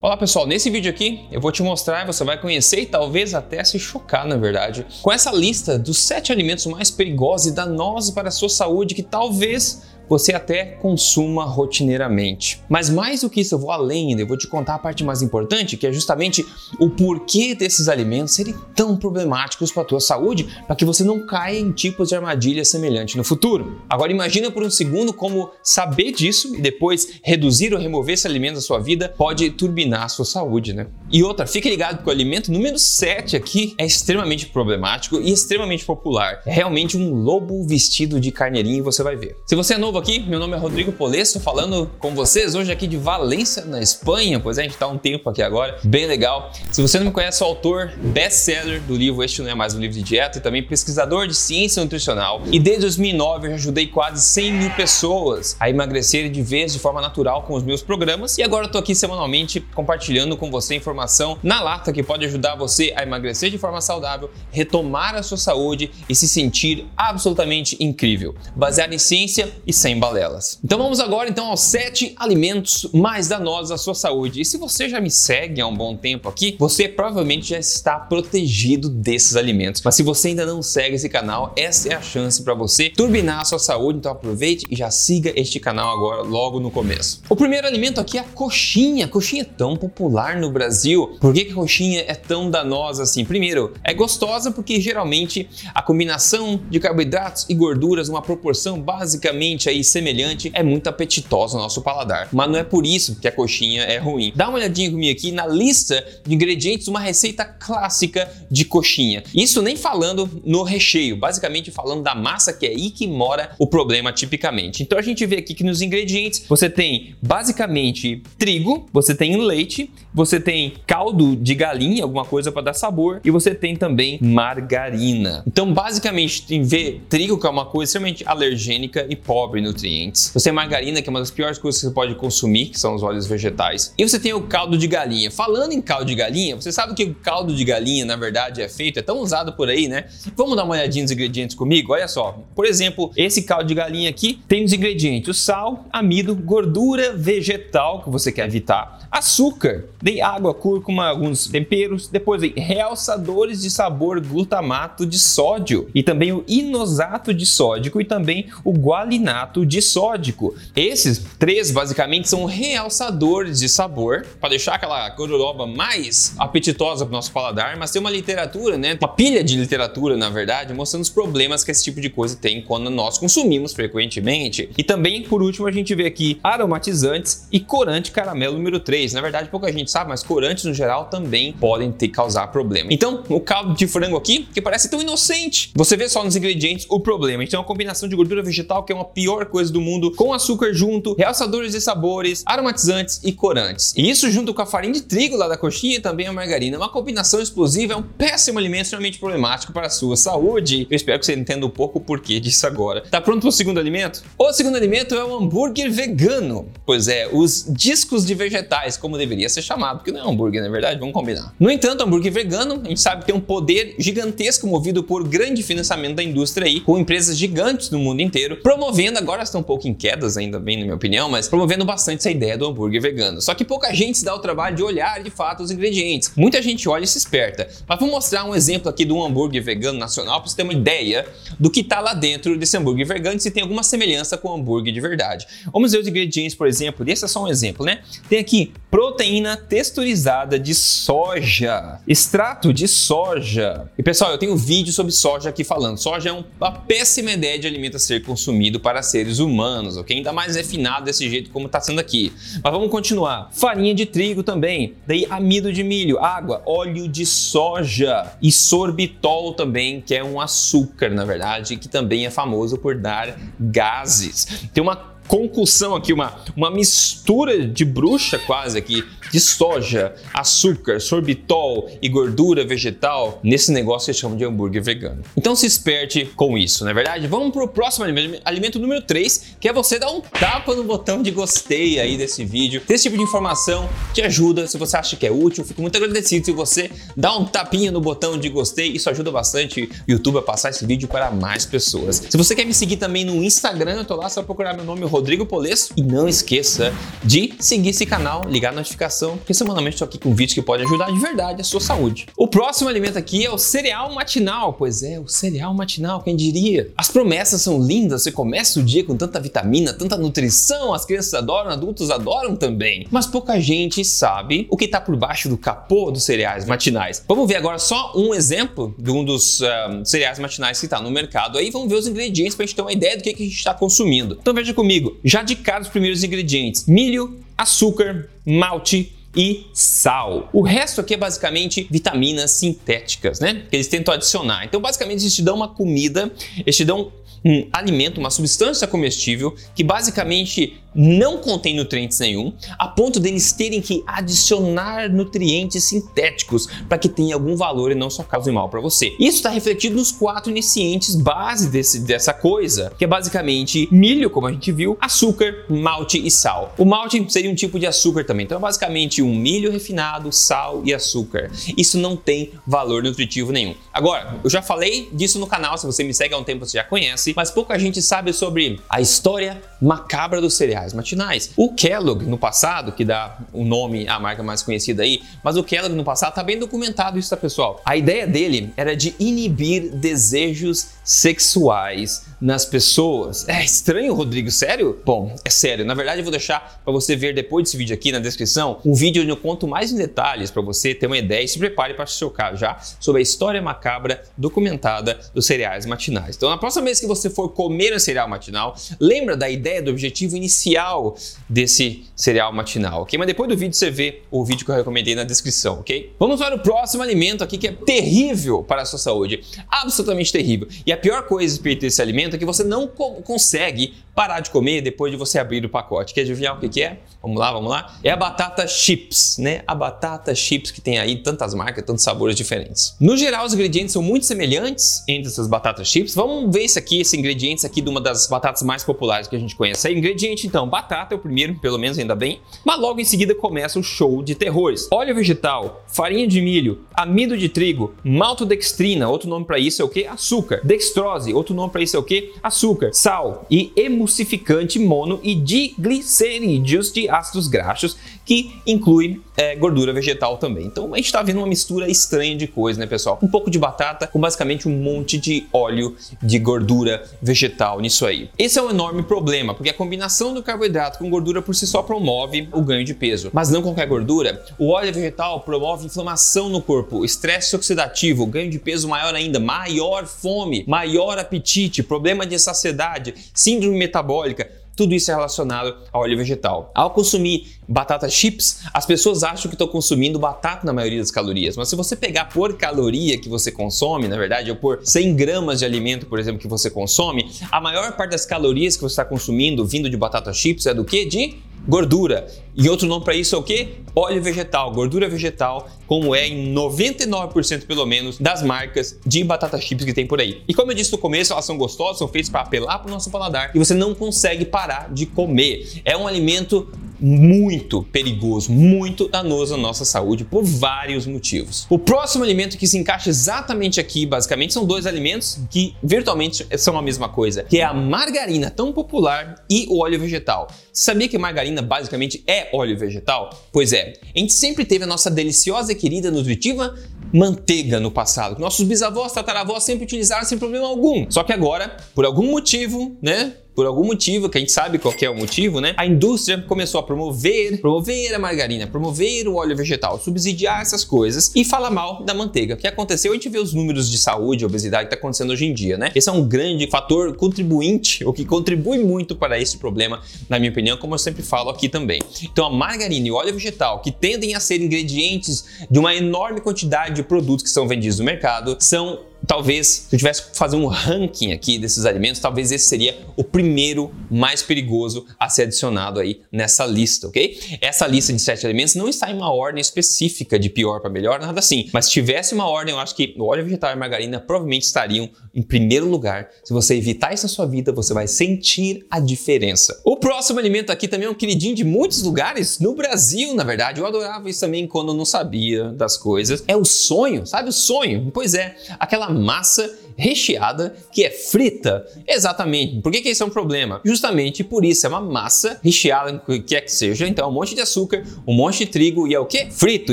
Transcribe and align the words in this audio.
Olá 0.00 0.16
pessoal, 0.16 0.46
nesse 0.46 0.70
vídeo 0.70 0.88
aqui 0.88 1.26
eu 1.28 1.40
vou 1.40 1.50
te 1.50 1.60
mostrar, 1.60 2.06
você 2.06 2.22
vai 2.22 2.40
conhecer 2.40 2.82
e 2.82 2.86
talvez 2.86 3.34
até 3.34 3.64
se 3.64 3.80
chocar 3.80 4.24
na 4.28 4.36
verdade, 4.36 4.86
com 5.02 5.10
essa 5.10 5.32
lista 5.32 5.76
dos 5.76 5.98
7 5.98 6.30
alimentos 6.30 6.66
mais 6.66 6.88
perigosos 6.88 7.48
e 7.48 7.50
danosos 7.52 8.12
para 8.12 8.28
a 8.28 8.30
sua 8.30 8.48
saúde 8.48 8.94
que 8.94 9.02
talvez 9.02 9.87
você 10.08 10.34
até 10.34 10.64
consuma 10.64 11.44
rotineiramente. 11.44 12.62
Mas 12.68 12.90
mais 12.90 13.20
do 13.20 13.30
que 13.30 13.40
isso, 13.40 13.54
eu 13.54 13.58
vou 13.58 13.70
além 13.70 14.08
eu 14.18 14.26
vou 14.26 14.36
te 14.36 14.46
contar 14.46 14.74
a 14.74 14.78
parte 14.78 15.04
mais 15.04 15.22
importante, 15.22 15.76
que 15.76 15.86
é 15.86 15.92
justamente 15.92 16.44
o 16.78 16.88
porquê 16.88 17.54
desses 17.54 17.88
alimentos 17.88 18.34
serem 18.34 18.54
tão 18.74 18.96
problemáticos 18.96 19.72
para 19.72 19.82
a 19.82 19.86
tua 19.86 20.00
saúde, 20.00 20.48
para 20.66 20.76
que 20.76 20.84
você 20.84 21.04
não 21.04 21.26
caia 21.26 21.58
em 21.58 21.72
tipos 21.72 22.08
de 22.08 22.14
armadilha 22.14 22.64
semelhante 22.64 23.16
no 23.16 23.24
futuro. 23.24 23.80
Agora 23.88 24.10
imagina 24.12 24.50
por 24.50 24.62
um 24.62 24.70
segundo 24.70 25.12
como 25.12 25.50
saber 25.62 26.12
disso 26.12 26.54
e 26.54 26.60
depois 26.60 27.20
reduzir 27.22 27.74
ou 27.74 27.80
remover 27.80 28.14
esse 28.14 28.26
alimento 28.26 28.54
da 28.54 28.60
sua 28.60 28.78
vida 28.78 29.12
pode 29.16 29.50
turbinar 29.50 30.04
a 30.04 30.08
sua 30.08 30.24
saúde, 30.24 30.72
né? 30.72 30.86
E 31.10 31.22
outra, 31.22 31.46
fique 31.46 31.68
ligado 31.68 32.02
que 32.02 32.08
o 32.08 32.12
alimento 32.12 32.52
número 32.52 32.78
7 32.78 33.36
aqui 33.36 33.74
é 33.78 33.84
extremamente 33.84 34.46
problemático 34.46 35.16
e 35.20 35.32
extremamente 35.32 35.84
popular. 35.84 36.42
É 36.46 36.52
realmente 36.52 36.96
um 36.96 37.14
lobo 37.14 37.64
vestido 37.66 38.20
de 38.20 38.30
carneirinho, 38.30 38.84
você 38.84 39.02
vai 39.02 39.16
ver. 39.16 39.36
Se 39.46 39.56
você 39.56 39.74
é 39.74 39.78
novo 39.78 39.97
aqui, 39.98 40.20
meu 40.20 40.38
nome 40.38 40.54
é 40.54 40.56
Rodrigo 40.56 40.92
Polesso, 40.92 41.40
falando 41.40 41.90
com 41.98 42.14
vocês 42.14 42.54
hoje 42.54 42.70
aqui 42.70 42.86
de 42.86 42.96
Valência, 42.96 43.64
na 43.64 43.80
Espanha, 43.80 44.38
pois 44.38 44.56
é, 44.56 44.60
a 44.60 44.64
gente 44.64 44.74
está 44.74 44.86
um 44.86 44.96
tempo 44.96 45.28
aqui 45.28 45.42
agora, 45.42 45.76
bem 45.82 46.06
legal. 46.06 46.52
Se 46.70 46.80
você 46.80 46.98
não 46.98 47.06
me 47.06 47.12
conhece, 47.12 47.38
sou 47.38 47.48
autor 47.48 47.92
best-seller 47.96 48.80
do 48.82 48.94
livro 48.94 49.24
Este 49.24 49.42
Não 49.42 49.50
É 49.50 49.54
Mais 49.54 49.74
Um 49.74 49.80
Livro 49.80 49.96
de 49.96 50.02
Dieta 50.02 50.38
e 50.38 50.40
também 50.40 50.62
pesquisador 50.62 51.26
de 51.26 51.34
ciência 51.34 51.82
nutricional. 51.82 52.42
E 52.52 52.60
desde 52.60 52.82
2009 52.82 53.48
eu 53.48 53.50
já 53.50 53.56
ajudei 53.56 53.88
quase 53.88 54.22
100 54.22 54.52
mil 54.52 54.70
pessoas 54.70 55.56
a 55.58 55.68
emagrecerem 55.68 56.30
de 56.30 56.42
vez 56.42 56.72
de 56.72 56.78
forma 56.78 57.00
natural 57.00 57.42
com 57.42 57.54
os 57.54 57.64
meus 57.64 57.82
programas. 57.82 58.38
E 58.38 58.42
agora 58.42 58.66
eu 58.66 58.70
tô 58.70 58.78
aqui 58.78 58.94
semanalmente 58.94 59.60
compartilhando 59.74 60.36
com 60.36 60.48
você 60.48 60.76
informação 60.76 61.38
na 61.42 61.60
lata 61.60 61.92
que 61.92 62.04
pode 62.04 62.24
ajudar 62.24 62.54
você 62.54 62.92
a 62.96 63.02
emagrecer 63.02 63.50
de 63.50 63.58
forma 63.58 63.80
saudável, 63.80 64.30
retomar 64.52 65.16
a 65.16 65.22
sua 65.24 65.38
saúde 65.38 65.90
e 66.08 66.14
se 66.14 66.28
sentir 66.28 66.86
absolutamente 66.96 67.76
incrível, 67.80 68.34
baseado 68.54 68.92
em 68.92 68.98
ciência 68.98 69.52
e 69.66 69.72
sem 69.72 69.87
sem 69.88 69.98
balelas. 69.98 70.58
Então 70.62 70.76
vamos 70.76 71.00
agora 71.00 71.30
então 71.30 71.46
aos 71.46 71.60
sete 71.60 72.14
alimentos 72.18 72.86
mais 72.92 73.26
danosos 73.26 73.70
à 73.70 73.78
sua 73.78 73.94
saúde. 73.94 74.42
E 74.42 74.44
se 74.44 74.58
você 74.58 74.86
já 74.86 75.00
me 75.00 75.10
segue 75.10 75.62
há 75.62 75.66
um 75.66 75.74
bom 75.74 75.96
tempo 75.96 76.28
aqui, 76.28 76.56
você 76.58 76.86
provavelmente 76.86 77.48
já 77.48 77.58
está 77.58 77.98
protegido 77.98 78.90
desses 78.90 79.34
alimentos. 79.34 79.80
Mas 79.82 79.94
se 79.94 80.02
você 80.02 80.28
ainda 80.28 80.44
não 80.44 80.60
segue 80.60 80.96
esse 80.96 81.08
canal, 81.08 81.54
essa 81.56 81.88
é 81.88 81.94
a 81.94 82.02
chance 82.02 82.42
para 82.42 82.52
você 82.52 82.90
turbinar 82.90 83.40
a 83.40 83.44
sua 83.46 83.58
saúde. 83.58 83.98
Então 83.98 84.12
aproveite 84.12 84.66
e 84.70 84.76
já 84.76 84.90
siga 84.90 85.32
este 85.34 85.58
canal 85.58 85.96
agora 85.96 86.20
logo 86.20 86.60
no 86.60 86.70
começo. 86.70 87.22
O 87.26 87.34
primeiro 87.34 87.66
alimento 87.66 87.98
aqui 87.98 88.18
é 88.18 88.20
a 88.20 88.24
coxinha. 88.24 89.06
A 89.06 89.08
coxinha 89.08 89.40
é 89.40 89.46
tão 89.46 89.74
popular 89.74 90.36
no 90.36 90.50
Brasil. 90.50 91.16
Por 91.18 91.32
que 91.32 91.50
a 91.50 91.54
coxinha 91.54 92.04
é 92.06 92.14
tão 92.14 92.50
danosa 92.50 93.04
assim? 93.04 93.24
Primeiro, 93.24 93.72
é 93.82 93.94
gostosa 93.94 94.50
porque 94.50 94.82
geralmente 94.82 95.48
a 95.74 95.80
combinação 95.80 96.60
de 96.68 96.78
carboidratos 96.78 97.46
e 97.48 97.54
gorduras, 97.54 98.10
uma 98.10 98.20
proporção 98.20 98.78
basicamente 98.78 99.70
aí 99.70 99.77
semelhante 99.84 100.50
é 100.54 100.62
muito 100.62 100.88
apetitosa 100.88 101.56
ao 101.56 101.62
nosso 101.62 101.82
paladar. 101.82 102.28
Mas 102.32 102.50
não 102.50 102.58
é 102.58 102.64
por 102.64 102.84
isso 102.86 103.16
que 103.20 103.28
a 103.28 103.32
coxinha 103.32 103.82
é 103.82 103.98
ruim. 103.98 104.32
Dá 104.34 104.48
uma 104.48 104.58
olhadinha 104.58 104.90
comigo 104.90 105.12
aqui 105.12 105.32
na 105.32 105.46
lista 105.46 106.04
de 106.26 106.34
ingredientes 106.34 106.84
de 106.84 106.90
uma 106.90 107.00
receita 107.00 107.44
clássica 107.44 108.30
de 108.50 108.64
coxinha. 108.64 109.22
Isso 109.34 109.62
nem 109.62 109.76
falando 109.76 110.28
no 110.44 110.62
recheio, 110.62 111.16
basicamente 111.16 111.70
falando 111.70 112.02
da 112.02 112.14
massa 112.14 112.52
que 112.52 112.66
é 112.66 112.70
aí 112.70 112.90
que 112.90 113.06
mora 113.06 113.50
o 113.58 113.66
problema 113.66 114.12
tipicamente. 114.12 114.82
Então 114.82 114.98
a 114.98 115.02
gente 115.02 115.24
vê 115.26 115.36
aqui 115.36 115.54
que 115.54 115.64
nos 115.64 115.82
ingredientes 115.82 116.44
você 116.48 116.68
tem 116.68 117.14
basicamente 117.22 118.22
trigo, 118.38 118.86
você 118.92 119.14
tem 119.14 119.36
leite, 119.36 119.90
você 120.12 120.40
tem 120.40 120.74
caldo 120.86 121.36
de 121.36 121.54
galinha, 121.54 122.02
alguma 122.02 122.24
coisa 122.24 122.50
para 122.50 122.62
dar 122.62 122.74
sabor, 122.74 123.20
e 123.24 123.30
você 123.30 123.54
tem 123.54 123.76
também 123.76 124.18
margarina. 124.20 125.42
Então 125.46 125.72
basicamente 125.72 126.46
tem 126.46 126.62
ver 126.62 127.02
trigo 127.08 127.38
que 127.38 127.46
é 127.46 127.50
uma 127.50 127.66
coisa 127.66 127.88
extremamente 127.88 128.24
alergênica 128.26 129.06
e 129.08 129.16
pobre 129.16 129.57
nutrientes. 129.60 130.30
Você 130.32 130.44
tem 130.44 130.52
margarina, 130.52 131.00
que 131.02 131.08
é 131.08 131.10
uma 131.10 131.20
das 131.20 131.30
piores 131.30 131.58
coisas 131.58 131.80
que 131.80 131.86
você 131.86 131.92
pode 131.92 132.14
consumir, 132.14 132.66
que 132.66 132.78
são 132.78 132.94
os 132.94 133.02
óleos 133.02 133.26
vegetais. 133.26 133.92
E 133.96 134.08
você 134.08 134.18
tem 134.18 134.32
o 134.32 134.42
caldo 134.42 134.76
de 134.76 134.86
galinha. 134.86 135.30
Falando 135.30 135.72
em 135.72 135.80
caldo 135.80 136.06
de 136.06 136.14
galinha, 136.14 136.56
você 136.56 136.72
sabe 136.72 136.94
que 136.94 137.04
o 137.04 137.14
caldo 137.14 137.54
de 137.54 137.64
galinha, 137.64 138.04
na 138.04 138.16
verdade, 138.16 138.62
é 138.62 138.68
feito, 138.68 138.98
é 138.98 139.02
tão 139.02 139.18
usado 139.18 139.52
por 139.52 139.68
aí, 139.68 139.88
né? 139.88 140.06
Vamos 140.36 140.56
dar 140.56 140.64
uma 140.64 140.74
olhadinha 140.74 141.02
nos 141.02 141.12
ingredientes 141.12 141.56
comigo? 141.56 141.92
Olha 141.92 142.08
só. 142.08 142.38
Por 142.54 142.64
exemplo, 142.64 143.10
esse 143.16 143.42
caldo 143.42 143.66
de 143.66 143.74
galinha 143.74 144.10
aqui 144.10 144.40
tem 144.48 144.62
nos 144.62 144.72
ingredientes 144.72 145.28
o 145.28 145.34
sal, 145.34 145.86
amido, 145.92 146.34
gordura 146.34 147.12
vegetal, 147.16 148.02
que 148.02 148.10
você 148.10 148.32
quer 148.32 148.46
evitar, 148.46 149.08
açúcar, 149.10 149.84
tem 150.02 150.20
água, 150.20 150.54
cúrcuma, 150.54 151.06
alguns 151.06 151.46
temperos, 151.46 152.08
depois 152.08 152.40
vem 152.40 152.52
realçadores 152.56 153.62
de 153.62 153.70
sabor, 153.70 154.20
glutamato 154.20 155.06
de 155.06 155.18
sódio 155.18 155.88
e 155.94 156.02
também 156.02 156.32
o 156.32 156.44
inosato 156.46 157.32
de 157.34 157.46
sódico 157.46 158.00
e 158.00 158.04
também 158.04 158.48
o 158.64 158.72
gualinato 158.72 159.47
de 159.64 159.80
sódico. 159.80 160.54
Esses 160.76 161.24
três 161.38 161.70
basicamente 161.70 162.28
são 162.28 162.44
realçadores 162.44 163.58
de 163.58 163.68
sabor 163.68 164.26
para 164.40 164.50
deixar 164.50 164.74
aquela 164.74 165.08
gororoba 165.10 165.66
mais 165.66 166.34
apetitosa 166.38 167.04
para 167.04 167.12
o 167.12 167.16
nosso 167.16 167.32
paladar, 167.32 167.76
mas 167.76 167.90
tem 167.90 168.00
uma 168.00 168.10
literatura, 168.10 168.76
né, 168.76 168.96
uma 169.00 169.08
pilha 169.08 169.42
de 169.42 169.56
literatura 169.56 170.16
na 170.16 170.28
verdade, 170.28 170.72
mostrando 170.74 171.02
os 171.02 171.08
problemas 171.08 171.64
que 171.64 171.70
esse 171.70 171.84
tipo 171.84 172.00
de 172.00 172.10
coisa 172.10 172.36
tem 172.36 172.62
quando 172.62 172.90
nós 172.90 173.18
consumimos 173.18 173.72
frequentemente. 173.72 174.68
E 174.76 174.82
também, 174.82 175.22
por 175.22 175.42
último, 175.42 175.66
a 175.66 175.72
gente 175.72 175.94
vê 175.94 176.06
aqui 176.06 176.38
aromatizantes 176.42 177.46
e 177.50 177.60
corante 177.60 178.10
caramelo 178.10 178.56
número 178.56 178.80
3. 178.80 179.12
Na 179.12 179.20
verdade, 179.20 179.48
pouca 179.48 179.72
gente 179.72 179.90
sabe, 179.90 180.10
mas 180.10 180.22
corantes 180.22 180.64
no 180.64 180.74
geral 180.74 181.06
também 181.06 181.52
podem 181.52 181.90
ter 181.92 182.08
causar 182.08 182.48
problema. 182.48 182.92
Então, 182.92 183.22
o 183.28 183.40
caldo 183.40 183.74
de 183.74 183.86
frango 183.86 184.16
aqui, 184.16 184.48
que 184.52 184.60
parece 184.60 184.90
tão 184.90 185.00
inocente, 185.00 185.70
você 185.74 185.96
vê 185.96 186.08
só 186.08 186.24
nos 186.24 186.36
ingredientes 186.36 186.86
o 186.88 187.00
problema. 187.00 187.42
Então, 187.44 187.58
é 187.58 187.60
uma 187.60 187.66
combinação 187.66 188.08
de 188.08 188.16
gordura 188.16 188.42
vegetal 188.42 188.82
que 188.84 188.92
é 188.92 188.94
uma 188.94 189.04
pior 189.04 189.37
coisa 189.46 189.72
do 189.72 189.80
mundo, 189.80 190.12
com 190.12 190.32
açúcar 190.32 190.72
junto, 190.72 191.14
realçadores 191.14 191.72
de 191.72 191.80
sabores, 191.80 192.42
aromatizantes 192.46 193.20
e 193.24 193.32
corantes. 193.32 193.94
E 193.96 194.08
isso 194.08 194.30
junto 194.30 194.54
com 194.54 194.62
a 194.62 194.66
farinha 194.66 194.94
de 194.94 195.02
trigo 195.02 195.36
lá 195.36 195.48
da 195.48 195.56
coxinha 195.56 195.96
e 195.96 196.00
também 196.00 196.26
a 196.26 196.32
margarina. 196.32 196.76
Uma 196.76 196.88
combinação 196.88 197.40
explosiva 197.40 197.92
é 197.94 197.96
um 197.96 198.02
péssimo 198.02 198.58
alimento 198.58 198.84
extremamente 198.84 199.18
problemático 199.18 199.72
para 199.72 199.86
a 199.86 199.90
sua 199.90 200.16
saúde. 200.16 200.86
Eu 200.90 200.96
espero 200.96 201.18
que 201.18 201.26
você 201.26 201.34
entenda 201.34 201.64
um 201.66 201.70
pouco 201.70 201.98
o 201.98 202.00
porquê 202.00 202.40
disso 202.40 202.66
agora. 202.66 203.02
Tá 203.02 203.20
pronto 203.20 203.40
para 203.40 203.48
o 203.48 203.52
segundo 203.52 203.78
alimento? 203.78 204.22
O 204.36 204.52
segundo 204.52 204.76
alimento 204.76 205.14
é 205.14 205.24
o 205.24 205.36
hambúrguer 205.36 205.90
vegano. 205.90 206.68
Pois 206.84 207.08
é, 207.08 207.28
os 207.32 207.66
discos 207.68 208.24
de 208.24 208.34
vegetais, 208.34 208.96
como 208.96 209.18
deveria 209.18 209.48
ser 209.48 209.62
chamado, 209.62 209.98
porque 209.98 210.12
não 210.12 210.20
é 210.20 210.30
hambúrguer, 210.30 210.62
na 210.62 210.68
verdade, 210.68 210.98
vamos 210.98 211.14
combinar. 211.14 211.54
No 211.58 211.70
entanto, 211.70 212.02
hambúrguer 212.02 212.32
vegano, 212.32 212.80
a 212.84 212.88
gente 212.88 213.00
sabe 213.00 213.20
que 213.20 213.26
tem 213.26 213.34
um 213.34 213.40
poder 213.40 213.94
gigantesco 213.98 214.66
movido 214.66 215.02
por 215.02 215.26
grande 215.26 215.62
financiamento 215.62 216.16
da 216.16 216.22
indústria 216.22 216.66
aí, 216.66 216.80
com 216.80 216.98
empresas 216.98 217.36
gigantes 217.36 217.90
no 217.90 217.98
mundo 217.98 218.20
inteiro, 218.20 218.58
promovendo 218.62 219.18
agora 219.28 219.42
estão 219.42 219.60
um 219.60 219.64
pouco 219.64 219.86
em 219.86 219.92
quedas, 219.92 220.38
ainda 220.38 220.58
bem, 220.58 220.78
na 220.78 220.84
minha 220.84 220.94
opinião, 220.94 221.28
mas 221.28 221.46
promovendo 221.46 221.84
bastante 221.84 222.20
essa 222.20 222.30
ideia 222.30 222.56
do 222.56 222.66
hambúrguer 222.66 223.02
vegano. 223.02 223.42
Só 223.42 223.54
que 223.54 223.62
pouca 223.62 223.92
gente 223.94 224.16
se 224.16 224.24
dá 224.24 224.34
o 224.34 224.38
trabalho 224.38 224.74
de 224.74 224.82
olhar 224.82 225.22
de 225.22 225.28
fato 225.28 225.62
os 225.62 225.70
ingredientes. 225.70 226.32
Muita 226.34 226.62
gente 226.62 226.88
olha 226.88 227.04
e 227.04 227.06
se 227.06 227.18
esperta. 227.18 227.68
Mas 227.86 228.00
vou 228.00 228.08
mostrar 228.08 228.44
um 228.44 228.54
exemplo 228.54 228.88
aqui 228.88 229.04
de 229.04 229.12
um 229.12 229.22
hambúrguer 229.22 229.62
vegano 229.62 229.98
nacional 229.98 230.40
para 230.40 230.48
você 230.48 230.56
ter 230.56 230.62
uma 230.62 230.72
ideia 230.72 231.26
do 231.60 231.68
que 231.70 231.80
está 231.80 232.00
lá 232.00 232.14
dentro 232.14 232.58
desse 232.58 232.74
hambúrguer 232.78 233.06
vegano 233.06 233.36
e 233.36 233.40
se 233.40 233.50
tem 233.50 233.62
alguma 233.62 233.82
semelhança 233.82 234.38
com 234.38 234.48
o 234.48 234.54
hambúrguer 234.54 234.94
de 234.94 235.00
verdade. 235.00 235.46
Vamos 235.70 235.92
ver 235.92 235.98
os 235.98 236.08
ingredientes, 236.08 236.56
por 236.56 236.66
exemplo. 236.66 237.04
Esse 237.06 237.26
é 237.26 237.28
só 237.28 237.44
um 237.44 237.48
exemplo, 237.48 237.84
né? 237.84 238.00
Tem 238.30 238.38
aqui 238.38 238.72
proteína 238.90 239.56
texturizada 239.56 240.58
de 240.58 240.74
soja, 240.74 242.00
extrato 242.08 242.72
de 242.72 242.88
soja. 242.88 243.90
E 243.98 244.02
pessoal, 244.02 244.30
eu 244.30 244.38
tenho 244.38 244.54
um 244.54 244.56
vídeo 244.56 244.92
sobre 244.92 245.12
soja 245.12 245.50
aqui 245.50 245.64
falando. 245.64 245.98
Soja 245.98 246.30
é 246.30 246.32
uma 246.32 246.72
péssima 246.72 247.32
ideia 247.32 247.58
de 247.58 247.66
alimento 247.66 247.96
a 247.96 248.00
ser 248.00 248.22
consumido 248.22 248.80
para 248.80 249.02
seres 249.18 249.40
humanos, 249.40 249.96
ok? 249.96 250.16
Ainda 250.16 250.32
mais 250.32 250.54
refinado 250.54 251.06
desse 251.06 251.28
jeito 251.28 251.50
como 251.50 251.66
está 251.66 251.80
sendo 251.80 251.98
aqui. 251.98 252.32
Mas 252.62 252.72
vamos 252.72 252.88
continuar. 252.88 253.48
Farinha 253.50 253.92
de 253.92 254.06
trigo 254.06 254.44
também, 254.44 254.94
daí 255.06 255.26
amido 255.28 255.72
de 255.72 255.82
milho, 255.82 256.20
água, 256.20 256.62
óleo 256.64 257.08
de 257.08 257.26
soja 257.26 258.32
e 258.40 258.52
sorbitol 258.52 259.54
também, 259.54 260.00
que 260.00 260.14
é 260.14 260.22
um 260.22 260.40
açúcar, 260.40 261.08
na 261.08 261.24
verdade, 261.24 261.76
que 261.76 261.88
também 261.88 262.26
é 262.26 262.30
famoso 262.30 262.78
por 262.78 262.96
dar 262.96 263.36
gases. 263.58 264.68
Tem 264.72 264.80
uma 264.80 265.18
concussão 265.26 265.94
aqui, 265.94 266.12
uma, 266.12 266.36
uma 266.56 266.70
mistura 266.70 267.66
de 267.66 267.84
bruxa 267.84 268.38
quase 268.38 268.78
aqui, 268.78 269.04
de 269.32 269.40
soja, 269.40 270.14
açúcar, 270.32 271.00
sorbitol 271.00 271.90
e 272.00 272.08
gordura 272.08 272.64
vegetal 272.64 273.40
nesse 273.42 273.72
negócio 273.72 274.12
que 274.12 274.18
chamam 274.18 274.36
de 274.36 274.44
hambúrguer 274.44 274.82
vegano. 274.82 275.22
Então 275.36 275.54
se 275.54 275.66
esperte 275.66 276.24
com 276.36 276.56
isso, 276.56 276.84
não 276.84 276.90
é 276.90 276.94
verdade? 276.94 277.26
Vamos 277.26 277.52
pro 277.52 277.68
próximo 277.68 278.04
alimento, 278.04 278.40
alimento 278.44 278.78
número 278.78 279.02
3, 279.02 279.56
que 279.60 279.68
é 279.68 279.72
você 279.72 279.98
dar 279.98 280.10
um 280.10 280.20
tapa 280.20 280.74
no 280.74 280.84
botão 280.84 281.22
de 281.22 281.30
gostei 281.30 282.00
aí 282.00 282.16
desse 282.16 282.44
vídeo. 282.44 282.82
Esse 282.88 283.04
tipo 283.04 283.16
de 283.16 283.22
informação 283.22 283.88
te 284.12 284.22
ajuda, 284.22 284.66
se 284.66 284.78
você 284.78 284.96
acha 284.96 285.16
que 285.16 285.26
é 285.26 285.30
útil, 285.30 285.64
fico 285.64 285.82
muito 285.82 285.96
agradecido 285.96 286.46
se 286.46 286.52
você 286.52 286.90
dá 287.16 287.36
um 287.36 287.44
tapinha 287.44 287.90
no 287.90 288.00
botão 288.00 288.38
de 288.38 288.48
gostei, 288.48 288.92
isso 288.92 289.10
ajuda 289.10 289.30
bastante 289.30 289.82
o 289.82 289.88
YouTube 290.12 290.38
a 290.38 290.42
passar 290.42 290.70
esse 290.70 290.86
vídeo 290.86 291.08
para 291.08 291.30
mais 291.30 291.66
pessoas. 291.66 292.22
Se 292.28 292.36
você 292.36 292.54
quer 292.54 292.64
me 292.64 292.74
seguir 292.74 292.96
também 292.96 293.24
no 293.24 293.42
Instagram, 293.42 293.98
eu 293.98 294.04
tô 294.04 294.16
lá, 294.16 294.28
só 294.28 294.42
procurar 294.42 294.74
meu 294.74 294.84
nome, 294.84 295.04
Rodrigo 295.04 295.44
Polesso, 295.44 295.92
e 295.96 296.02
não 296.02 296.28
esqueça 296.28 296.92
de 297.24 297.54
seguir 297.60 297.90
esse 297.90 298.06
canal, 298.06 298.48
ligar 298.48 298.72
a 298.72 298.76
notificação 298.76 299.17
porque 299.26 299.54
semanalmente 299.54 299.94
estou 299.94 300.06
aqui 300.06 300.18
com 300.18 300.30
um 300.30 300.34
vídeo 300.34 300.54
que 300.54 300.62
pode 300.62 300.82
ajudar 300.84 301.10
de 301.10 301.18
verdade 301.18 301.60
a 301.60 301.64
sua 301.64 301.80
saúde. 301.80 302.26
O 302.36 302.46
próximo 302.46 302.88
alimento 302.88 303.18
aqui 303.18 303.44
é 303.44 303.50
o 303.50 303.58
cereal 303.58 304.12
matinal. 304.14 304.72
Pois 304.72 305.02
é, 305.02 305.18
o 305.18 305.28
cereal 305.28 305.74
matinal, 305.74 306.22
quem 306.22 306.36
diria? 306.36 306.90
As 306.96 307.08
promessas 307.08 307.62
são 307.62 307.82
lindas, 307.82 308.22
você 308.22 308.32
começa 308.32 308.80
o 308.80 308.82
dia 308.82 309.04
com 309.04 309.16
tanta 309.16 309.40
vitamina, 309.40 309.92
tanta 309.92 310.16
nutrição, 310.16 310.94
as 310.94 311.04
crianças 311.04 311.34
adoram, 311.34 311.70
adultos 311.70 312.10
adoram 312.10 312.56
também. 312.56 313.06
Mas 313.10 313.26
pouca 313.26 313.60
gente 313.60 314.04
sabe 314.04 314.66
o 314.70 314.76
que 314.76 314.84
está 314.84 315.00
por 315.00 315.16
baixo 315.16 315.48
do 315.48 315.56
capô 315.56 316.10
dos 316.10 316.24
cereais 316.24 316.64
matinais. 316.64 317.24
Vamos 317.26 317.48
ver 317.48 317.56
agora 317.56 317.78
só 317.78 318.12
um 318.14 318.34
exemplo 318.34 318.94
de 318.98 319.10
um 319.10 319.24
dos 319.24 319.60
uh, 319.60 319.66
cereais 320.04 320.38
matinais 320.38 320.78
que 320.78 320.86
está 320.86 321.00
no 321.00 321.10
mercado. 321.10 321.58
Aí 321.58 321.70
vamos 321.70 321.88
ver 321.88 321.96
os 321.96 322.06
ingredientes 322.06 322.54
para 322.54 322.64
a 322.64 322.66
gente 322.66 322.76
ter 322.76 322.82
uma 322.82 322.92
ideia 322.92 323.16
do 323.16 323.22
que, 323.22 323.32
que 323.32 323.42
a 323.42 323.46
gente 323.46 323.56
está 323.56 323.74
consumindo. 323.74 324.38
Então 324.40 324.54
veja 324.54 324.72
comigo, 324.74 325.16
já 325.24 325.42
de 325.42 325.56
cara 325.56 325.82
os 325.82 325.88
primeiros 325.88 326.22
ingredientes: 326.22 326.86
milho, 326.86 327.38
açúcar, 327.58 328.28
malte, 328.46 329.12
e 329.36 329.66
sal. 329.72 330.48
O 330.52 330.62
resto 330.62 331.00
aqui 331.00 331.14
é 331.14 331.16
basicamente 331.16 331.86
vitaminas 331.90 332.52
sintéticas, 332.52 333.38
né? 333.38 333.62
Que 333.70 333.76
eles 333.76 333.86
tentam 333.86 334.12
adicionar. 334.12 334.64
Então, 334.64 334.80
basicamente, 334.80 335.20
eles 335.20 335.34
te 335.34 335.42
dão 335.42 335.54
uma 335.54 335.68
comida, 335.68 336.32
eles 336.58 336.76
te 336.76 336.84
dão 336.84 337.12
um 337.44 337.68
alimento, 337.72 338.18
uma 338.18 338.30
substância 338.30 338.86
comestível 338.86 339.54
que 339.74 339.84
basicamente 339.84 340.78
não 340.94 341.38
contém 341.38 341.76
nutrientes 341.76 342.18
nenhum, 342.18 342.52
a 342.78 342.88
ponto 342.88 343.20
deles 343.20 343.52
terem 343.52 343.80
que 343.80 344.02
adicionar 344.06 345.08
nutrientes 345.08 345.84
sintéticos 345.84 346.66
para 346.88 346.98
que 346.98 347.08
tenha 347.08 347.34
algum 347.34 347.54
valor 347.56 347.92
e 347.92 347.94
não 347.94 348.10
só 348.10 348.22
cause 348.22 348.50
mal 348.50 348.68
para 348.68 348.80
você. 348.80 349.14
Isso 349.18 349.36
está 349.36 349.50
refletido 349.50 349.96
nos 349.96 350.10
quatro 350.10 350.50
iniciantes 350.50 351.14
base 351.14 351.68
desse, 351.68 352.00
dessa 352.00 352.32
coisa, 352.32 352.92
que 352.98 353.04
é 353.04 353.06
basicamente 353.06 353.88
milho, 353.92 354.30
como 354.30 354.46
a 354.46 354.52
gente 354.52 354.72
viu, 354.72 354.96
açúcar, 355.00 355.64
malte 355.68 356.18
e 356.24 356.30
sal. 356.30 356.74
O 356.76 356.84
malte 356.84 357.24
seria 357.28 357.50
um 357.50 357.54
tipo 357.54 357.78
de 357.78 357.86
açúcar 357.86 358.24
também, 358.24 358.44
então 358.44 358.58
é 358.58 358.60
basicamente 358.60 359.22
um 359.22 359.34
milho 359.34 359.70
refinado, 359.70 360.32
sal 360.32 360.82
e 360.84 360.92
açúcar. 360.92 361.50
Isso 361.76 361.98
não 361.98 362.16
tem 362.16 362.50
valor 362.66 363.02
nutritivo 363.02 363.52
nenhum. 363.52 363.74
Agora, 363.92 364.40
eu 364.42 364.50
já 364.50 364.62
falei 364.62 365.08
disso 365.12 365.38
no 365.38 365.46
canal, 365.46 365.78
se 365.78 365.86
você 365.86 366.02
me 366.02 366.14
segue 366.14 366.34
há 366.34 366.38
um 366.38 366.44
tempo 366.44 366.66
você 366.66 366.78
já 366.78 366.84
conhece, 366.84 367.27
mas 367.34 367.50
pouca 367.50 367.78
gente 367.78 368.00
sabe 368.02 368.32
sobre 368.32 368.80
a 368.88 369.00
história 369.00 369.60
macabra 369.80 370.40
dos 370.40 370.54
cereais 370.54 370.92
matinais. 370.92 371.50
O 371.56 371.72
Kellogg, 371.72 372.24
no 372.24 372.38
passado, 372.38 372.92
que 372.92 373.04
dá 373.04 373.38
o 373.52 373.64
nome 373.64 374.08
à 374.08 374.18
marca 374.18 374.42
mais 374.42 374.62
conhecida 374.62 375.02
aí, 375.02 375.22
mas 375.42 375.56
o 375.56 375.64
Kellogg 375.64 375.94
no 375.94 376.04
passado 376.04 376.34
tá 376.34 376.42
bem 376.42 376.58
documentado 376.58 377.18
isso, 377.18 377.30
tá, 377.30 377.36
pessoal? 377.36 377.80
A 377.84 377.96
ideia 377.96 378.26
dele 378.26 378.72
era 378.76 378.96
de 378.96 379.14
inibir 379.18 379.90
desejos 379.90 380.88
sexuais 381.04 382.26
nas 382.40 382.64
pessoas. 382.64 383.48
É 383.48 383.64
estranho, 383.64 384.14
Rodrigo? 384.14 384.50
Sério? 384.50 385.00
Bom, 385.04 385.34
é 385.44 385.50
sério. 385.50 385.84
Na 385.84 385.94
verdade, 385.94 386.20
eu 386.20 386.24
vou 386.24 386.30
deixar 386.30 386.80
para 386.84 386.92
você 386.92 387.16
ver 387.16 387.34
depois 387.34 387.64
desse 387.64 387.76
vídeo 387.76 387.94
aqui 387.94 388.12
na 388.12 388.18
descrição 388.18 388.80
um 388.84 388.94
vídeo 388.94 389.22
onde 389.22 389.30
eu 389.30 389.36
conto 389.36 389.66
mais 389.66 389.90
em 389.90 389.96
detalhes 389.96 390.50
para 390.50 390.62
você 390.62 390.94
ter 390.94 391.06
uma 391.06 391.18
ideia 391.18 391.44
e 391.44 391.48
se 391.48 391.58
prepare 391.58 391.94
para 391.94 392.06
se 392.06 392.18
chocar 392.18 392.56
já 392.56 392.78
sobre 393.00 393.20
a 393.20 393.22
história 393.22 393.60
macabra 393.60 394.22
documentada 394.36 395.18
dos 395.34 395.46
cereais 395.46 395.86
matinais. 395.86 396.36
Então, 396.36 396.48
na 396.48 396.58
próxima 396.58 396.84
vez 396.84 397.00
que 397.00 397.06
você 397.06 397.30
for 397.30 397.48
comer 397.50 397.94
um 397.94 397.98
cereal 397.98 398.28
matinal, 398.28 398.76
lembra 399.00 399.36
da 399.36 399.48
ideia 399.48 399.67
do 399.82 399.90
objetivo 399.90 400.36
inicial 400.36 401.16
desse 401.48 402.04
cereal 402.16 402.52
matinal, 402.52 403.02
ok? 403.02 403.18
Mas 403.18 403.26
depois 403.26 403.48
do 403.48 403.56
vídeo 403.56 403.74
você 403.74 403.90
vê 403.90 404.22
o 404.30 404.44
vídeo 404.44 404.64
que 404.64 404.70
eu 404.70 404.74
recomendei 404.74 405.14
na 405.14 405.24
descrição, 405.24 405.80
ok? 405.80 406.12
Vamos 406.18 406.40
para 406.40 406.56
o 406.56 406.58
próximo 406.58 407.02
alimento 407.02 407.44
aqui 407.44 407.58
que 407.58 407.68
é 407.68 407.72
terrível 407.72 408.62
para 408.62 408.82
a 408.82 408.84
sua 408.84 408.98
saúde, 408.98 409.40
absolutamente 409.68 410.32
terrível. 410.32 410.66
E 410.84 410.92
a 410.92 410.96
pior 410.96 411.22
coisa 411.26 411.54
a 411.54 411.54
respeito 411.54 411.80
desse 411.82 412.02
alimento 412.02 412.34
é 412.34 412.38
que 412.38 412.44
você 412.44 412.64
não 412.64 412.86
co 412.86 413.22
consegue 413.22 413.94
parar 414.18 414.40
de 414.40 414.50
comer 414.50 414.80
depois 414.80 415.12
de 415.12 415.16
você 415.16 415.38
abrir 415.38 415.64
o 415.64 415.68
pacote. 415.68 416.12
Quer 416.12 416.22
adivinhar 416.22 416.56
o 416.56 416.58
que, 416.58 416.68
que 416.68 416.82
é? 416.82 416.98
Vamos 417.22 417.38
lá, 417.38 417.52
vamos 417.52 417.70
lá. 417.70 417.96
É 418.02 418.10
a 418.10 418.16
batata 418.16 418.66
chips, 418.66 419.36
né? 419.38 419.62
A 419.64 419.76
batata 419.76 420.34
chips 420.34 420.72
que 420.72 420.80
tem 420.80 420.98
aí 420.98 421.22
tantas 421.22 421.54
marcas, 421.54 421.84
tantos 421.84 422.02
sabores 422.02 422.34
diferentes. 422.34 422.96
No 422.98 423.16
geral, 423.16 423.46
os 423.46 423.54
ingredientes 423.54 423.92
são 423.92 424.02
muito 424.02 424.26
semelhantes 424.26 425.04
entre 425.06 425.28
essas 425.28 425.46
batatas 425.46 425.86
chips. 425.86 426.16
Vamos 426.16 426.52
ver 426.52 426.64
esse 426.64 426.76
aqui, 426.76 427.00
esse 427.00 427.16
ingredientes 427.16 427.64
aqui 427.64 427.80
de 427.80 427.88
uma 427.88 428.00
das 428.00 428.26
batatas 428.26 428.60
mais 428.64 428.82
populares 428.82 429.28
que 429.28 429.36
a 429.36 429.38
gente 429.38 429.54
conhece. 429.54 429.86
É 429.86 429.92
ingrediente 429.92 430.48
então, 430.48 430.68
batata 430.68 431.14
é 431.14 431.16
o 431.16 431.20
primeiro, 431.20 431.54
pelo 431.60 431.78
menos 431.78 431.96
ainda 431.96 432.16
bem. 432.16 432.40
Mas 432.64 432.80
logo 432.80 433.00
em 433.00 433.04
seguida 433.04 433.36
começa 433.36 433.78
o 433.78 433.84
show 433.84 434.20
de 434.20 434.34
terrores. 434.34 434.88
Óleo 434.90 435.14
vegetal, 435.14 435.84
farinha 435.86 436.26
de 436.26 436.40
milho, 436.40 436.80
amido 436.92 437.38
de 437.38 437.48
trigo, 437.48 437.94
maltodextrina, 438.02 439.08
outro 439.08 439.28
nome 439.28 439.44
para 439.44 439.60
isso 439.60 439.80
é 439.80 439.84
o 439.84 439.88
que? 439.88 440.06
Açúcar. 440.06 440.60
Dextrose, 440.64 441.32
outro 441.32 441.54
nome 441.54 441.70
para 441.70 441.82
isso 441.82 441.96
é 441.96 442.00
o 442.00 442.02
que? 442.02 442.32
Açúcar. 442.42 442.90
Sal 442.92 443.46
e 443.48 443.72
emulsificante 443.76 444.07
emulsificante 444.08 444.78
mono 444.78 445.20
e 445.22 445.34
diglicerídeos 445.34 446.90
de 446.90 447.08
ácidos 447.08 447.46
graxos, 447.46 447.96
que 448.24 448.50
inclui 448.66 449.20
é, 449.38 449.54
gordura 449.54 449.92
vegetal 449.92 450.36
também. 450.36 450.66
Então 450.66 450.92
a 450.92 450.96
gente 450.96 451.06
está 451.06 451.22
vendo 451.22 451.38
uma 451.38 451.46
mistura 451.46 451.88
estranha 451.88 452.36
de 452.36 452.46
coisa, 452.46 452.80
né, 452.80 452.86
pessoal? 452.86 453.18
Um 453.22 453.28
pouco 453.28 453.50
de 453.50 453.58
batata 453.58 454.06
com 454.06 454.20
basicamente 454.20 454.68
um 454.68 454.76
monte 454.76 455.16
de 455.16 455.46
óleo 455.52 455.96
de 456.20 456.38
gordura 456.38 457.02
vegetal 457.22 457.80
nisso 457.80 458.04
aí. 458.04 458.28
Esse 458.38 458.58
é 458.58 458.62
um 458.62 458.70
enorme 458.70 459.02
problema, 459.02 459.54
porque 459.54 459.70
a 459.70 459.74
combinação 459.74 460.34
do 460.34 460.42
carboidrato 460.42 460.98
com 460.98 461.08
gordura 461.08 461.40
por 461.40 461.54
si 461.54 461.66
só 461.66 461.82
promove 461.82 462.48
o 462.52 462.60
ganho 462.60 462.84
de 462.84 462.94
peso. 462.94 463.30
Mas 463.32 463.48
não 463.48 463.62
qualquer 463.62 463.86
gordura. 463.86 464.44
O 464.58 464.70
óleo 464.70 464.92
vegetal 464.92 465.40
promove 465.40 465.86
inflamação 465.86 466.48
no 466.48 466.60
corpo, 466.60 467.04
estresse 467.04 467.54
oxidativo, 467.54 468.26
ganho 468.26 468.50
de 468.50 468.58
peso 468.58 468.88
maior 468.88 469.14
ainda, 469.14 469.38
maior 469.38 470.06
fome, 470.06 470.64
maior 470.66 471.18
apetite, 471.18 471.82
problema 471.82 472.26
de 472.26 472.38
saciedade, 472.38 473.14
síndrome 473.32 473.78
metabólica 473.78 474.08
metabólica, 474.08 474.50
tudo 474.78 474.94
isso 474.94 475.10
é 475.10 475.14
relacionado 475.14 475.74
ao 475.92 476.02
óleo 476.02 476.16
vegetal. 476.16 476.70
Ao 476.72 476.92
consumir 476.92 477.48
batata 477.66 478.08
chips, 478.08 478.60
as 478.72 478.86
pessoas 478.86 479.24
acham 479.24 479.50
que 479.50 479.56
estão 479.56 479.66
consumindo 479.66 480.20
batata 480.20 480.64
na 480.64 480.72
maioria 480.72 481.00
das 481.00 481.10
calorias, 481.10 481.56
mas 481.56 481.68
se 481.68 481.74
você 481.74 481.96
pegar 481.96 482.26
por 482.26 482.56
caloria 482.56 483.18
que 483.18 483.28
você 483.28 483.50
consome, 483.50 484.06
na 484.06 484.16
verdade, 484.16 484.52
ou 484.52 484.56
por 484.56 484.78
100 484.84 485.16
gramas 485.16 485.58
de 485.58 485.64
alimento, 485.64 486.06
por 486.06 486.20
exemplo, 486.20 486.40
que 486.40 486.46
você 486.46 486.70
consome, 486.70 487.28
a 487.50 487.60
maior 487.60 487.96
parte 487.96 488.12
das 488.12 488.24
calorias 488.24 488.76
que 488.76 488.82
você 488.82 488.92
está 488.92 489.04
consumindo 489.04 489.66
vindo 489.66 489.90
de 489.90 489.96
batata 489.96 490.32
chips 490.32 490.64
é 490.66 490.72
do 490.72 490.84
que? 490.84 491.04
De 491.04 491.34
gordura. 491.66 492.28
E 492.60 492.68
outro 492.68 492.88
nome 492.88 493.04
para 493.04 493.14
isso 493.14 493.36
é 493.36 493.38
o 493.38 493.42
que? 493.44 493.68
Óleo 493.94 494.20
vegetal, 494.20 494.72
gordura 494.72 495.08
vegetal, 495.08 495.68
como 495.86 496.12
é 496.12 496.26
em 496.26 496.52
99% 496.52 497.66
pelo 497.66 497.86
menos 497.86 498.18
das 498.18 498.42
marcas 498.42 498.98
de 499.06 499.22
batata 499.22 499.60
chips 499.60 499.84
que 499.84 499.92
tem 499.92 500.04
por 500.04 500.20
aí. 500.20 500.42
E 500.48 500.52
como 500.52 500.72
eu 500.72 500.74
disse 500.74 500.90
no 500.90 500.98
começo, 500.98 501.32
elas 501.32 501.44
são 501.44 501.56
gostosas, 501.56 501.98
são 501.98 502.08
feitas 502.08 502.28
para 502.28 502.40
apelar 502.40 502.80
para 502.80 502.88
o 502.88 502.90
nosso 502.90 503.10
paladar 503.10 503.52
e 503.54 503.58
você 503.60 503.74
não 503.74 503.94
consegue 503.94 504.44
parar 504.44 504.92
de 504.92 505.06
comer. 505.06 505.68
É 505.84 505.96
um 505.96 506.08
alimento 506.08 506.66
muito 507.00 507.82
perigoso, 507.84 508.52
muito 508.52 509.08
danoso 509.08 509.54
à 509.54 509.56
nossa 509.56 509.84
saúde 509.84 510.24
por 510.24 510.42
vários 510.42 511.06
motivos. 511.06 511.66
O 511.70 511.78
próximo 511.78 512.24
alimento 512.24 512.58
que 512.58 512.66
se 512.66 512.76
encaixa 512.76 513.08
exatamente 513.08 513.80
aqui, 513.80 514.04
basicamente, 514.04 514.52
são 514.52 514.64
dois 514.64 514.86
alimentos 514.86 515.40
que 515.50 515.74
virtualmente 515.82 516.46
são 516.58 516.76
a 516.76 516.82
mesma 516.82 517.08
coisa, 517.08 517.44
que 517.44 517.60
é 517.60 517.64
a 517.64 517.72
margarina 517.72 518.50
tão 518.50 518.72
popular 518.72 519.44
e 519.48 519.66
o 519.68 519.80
óleo 519.80 520.00
vegetal. 520.00 520.48
Você 520.72 520.84
sabia 520.84 521.08
que 521.08 521.18
margarina 521.18 521.62
basicamente 521.62 522.22
é 522.26 522.47
óleo 522.52 522.78
vegetal? 522.78 523.30
Pois 523.52 523.72
é, 523.72 523.94
a 524.14 524.18
gente 524.18 524.32
sempre 524.32 524.64
teve 524.64 524.84
a 524.84 524.86
nossa 524.86 525.10
deliciosa 525.10 525.72
e 525.72 525.74
querida 525.74 526.10
nutritiva 526.10 526.74
manteiga 527.12 527.80
no 527.80 527.90
passado. 527.90 528.38
Nossos 528.38 528.66
bisavós, 528.66 529.12
tataravós 529.12 529.64
sempre 529.64 529.84
utilizaram 529.84 530.24
sem 530.24 530.38
problema 530.38 530.66
algum. 530.66 531.10
Só 531.10 531.22
que 531.22 531.32
agora, 531.32 531.76
por 531.94 532.04
algum 532.04 532.30
motivo, 532.30 532.96
né, 533.00 533.34
por 533.58 533.66
algum 533.66 533.84
motivo, 533.84 534.28
que 534.28 534.38
a 534.38 534.40
gente 534.40 534.52
sabe 534.52 534.78
qual 534.78 534.94
é 535.02 535.10
o 535.10 535.16
motivo, 535.16 535.60
né? 535.60 535.74
A 535.76 535.84
indústria 535.84 536.40
começou 536.40 536.78
a 536.78 536.82
promover, 536.84 537.60
promover 537.60 538.14
a 538.14 538.18
margarina, 538.20 538.68
promover 538.68 539.26
o 539.26 539.34
óleo 539.34 539.56
vegetal, 539.56 539.98
subsidiar 539.98 540.62
essas 540.62 540.84
coisas 540.84 541.32
e 541.34 541.44
fala 541.44 541.68
mal 541.68 542.04
da 542.04 542.14
manteiga. 542.14 542.54
O 542.54 542.56
que 542.56 542.68
aconteceu? 542.68 543.10
A 543.10 543.14
gente 543.16 543.28
vê 543.28 543.40
os 543.40 543.52
números 543.52 543.90
de 543.90 543.98
saúde 543.98 544.46
obesidade 544.46 544.84
que 544.84 544.94
está 544.94 544.96
acontecendo 544.96 545.30
hoje 545.30 545.44
em 545.44 545.52
dia, 545.52 545.76
né? 545.76 545.90
Esse 545.92 546.08
é 546.08 546.12
um 546.12 546.24
grande 546.24 546.70
fator 546.70 547.16
contribuinte, 547.16 548.04
o 548.04 548.12
que 548.12 548.24
contribui 548.24 548.78
muito 548.78 549.16
para 549.16 549.40
esse 549.40 549.58
problema, 549.58 550.02
na 550.28 550.38
minha 550.38 550.52
opinião, 550.52 550.76
como 550.76 550.94
eu 550.94 550.98
sempre 551.00 551.24
falo 551.24 551.50
aqui 551.50 551.68
também. 551.68 551.98
Então, 552.22 552.46
a 552.46 552.50
margarina 552.50 553.08
e 553.08 553.10
o 553.10 553.16
óleo 553.16 553.34
vegetal, 553.34 553.80
que 553.80 553.90
tendem 553.90 554.36
a 554.36 554.40
ser 554.40 554.62
ingredientes 554.62 555.66
de 555.68 555.80
uma 555.80 555.96
enorme 555.96 556.40
quantidade 556.40 556.94
de 556.94 557.02
produtos 557.02 557.42
que 557.42 557.50
são 557.50 557.66
vendidos 557.66 557.98
no 557.98 558.04
mercado, 558.04 558.56
são 558.60 559.00
talvez, 559.28 559.86
se 559.88 559.94
eu 559.94 559.98
tivesse 559.98 560.30
que 560.30 560.36
fazer 560.36 560.56
um 560.56 560.66
ranking 560.66 561.32
aqui 561.32 561.58
desses 561.58 561.84
alimentos, 561.84 562.20
talvez 562.20 562.50
esse 562.50 562.64
seria 562.64 562.98
o 563.14 563.22
primeiro 563.22 563.92
mais 564.10 564.42
perigoso 564.42 565.04
a 565.20 565.28
ser 565.28 565.42
adicionado 565.42 566.00
aí 566.00 566.22
nessa 566.32 566.64
lista, 566.64 567.06
ok? 567.06 567.38
Essa 567.60 567.86
lista 567.86 568.12
de 568.12 568.18
sete 568.18 568.46
alimentos 568.46 568.74
não 568.74 568.88
está 568.88 569.10
em 569.10 569.14
uma 569.14 569.32
ordem 569.32 569.60
específica 569.60 570.38
de 570.38 570.48
pior 570.48 570.80
para 570.80 570.88
melhor, 570.88 571.20
nada 571.20 571.38
assim. 571.38 571.68
Mas 571.72 571.84
se 571.84 571.92
tivesse 571.92 572.34
uma 572.34 572.48
ordem, 572.48 572.74
eu 572.74 572.80
acho 572.80 572.96
que 572.96 573.14
o 573.18 573.24
óleo 573.24 573.44
vegetal 573.44 573.70
e 573.70 573.76
margarina 573.76 574.18
provavelmente 574.18 574.62
estariam 574.62 575.10
em 575.34 575.42
primeiro 575.42 575.86
lugar. 575.86 576.30
Se 576.42 576.54
você 576.54 576.74
evitar 576.74 577.12
isso 577.12 577.24
na 577.24 577.28
sua 577.28 577.46
vida, 577.46 577.70
você 577.70 577.92
vai 577.92 578.08
sentir 578.08 578.86
a 578.90 578.98
diferença. 578.98 579.78
O 579.84 579.96
próximo 579.96 580.38
alimento 580.38 580.70
aqui 580.70 580.88
também 580.88 581.06
é 581.06 581.10
um 581.10 581.14
queridinho 581.14 581.54
de 581.54 581.64
muitos 581.64 582.02
lugares, 582.02 582.58
no 582.58 582.74
Brasil, 582.74 583.34
na 583.34 583.44
verdade. 583.44 583.80
Eu 583.80 583.86
adorava 583.86 584.30
isso 584.30 584.40
também 584.40 584.66
quando 584.66 584.88
eu 584.88 584.94
não 584.94 585.04
sabia 585.04 585.70
das 585.72 585.98
coisas. 585.98 586.42
É 586.48 586.56
o 586.56 586.64
sonho, 586.64 587.26
sabe 587.26 587.50
o 587.50 587.52
sonho? 587.52 588.10
Pois 588.12 588.32
é, 588.32 588.56
aquela 588.78 589.17
massa 589.18 589.70
recheada 589.98 590.74
que 590.92 591.04
é 591.04 591.10
frita. 591.10 591.84
Exatamente. 592.06 592.80
Por 592.80 592.92
que, 592.92 593.02
que 593.02 593.10
isso 593.10 593.22
é 593.22 593.26
um 593.26 593.30
problema? 593.30 593.80
Justamente 593.84 594.44
por 594.44 594.64
isso 594.64 594.86
é 594.86 594.88
uma 594.88 595.00
massa 595.00 595.60
recheada, 595.62 596.10
em 596.10 596.18
que 596.18 596.40
quer 596.40 596.60
que 596.60 596.70
seja, 596.70 597.06
então 597.06 597.28
um 597.28 597.32
monte 597.32 597.54
de 597.54 597.60
açúcar, 597.60 598.04
um 598.26 598.32
monte 598.32 598.58
de 598.58 598.66
trigo 598.66 599.08
e 599.08 599.14
é 599.14 599.18
o 599.18 599.26
que? 599.26 599.50
Frito. 599.50 599.92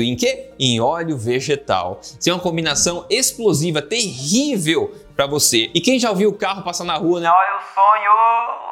Em 0.00 0.14
que? 0.14 0.50
Em 0.58 0.80
óleo 0.80 1.18
vegetal. 1.18 2.00
Isso 2.00 2.30
é 2.30 2.32
uma 2.32 2.40
combinação 2.40 3.04
explosiva, 3.10 3.82
terrível 3.82 4.94
para 5.16 5.26
você. 5.26 5.70
E 5.74 5.80
quem 5.80 5.98
já 5.98 6.10
ouviu 6.10 6.28
o 6.28 6.34
carro 6.34 6.62
passar 6.62 6.84
na 6.84 6.96
rua, 6.96 7.20
né? 7.20 7.30
Olha 7.30 7.56
o 7.56 7.74
sonho, 7.74 8.10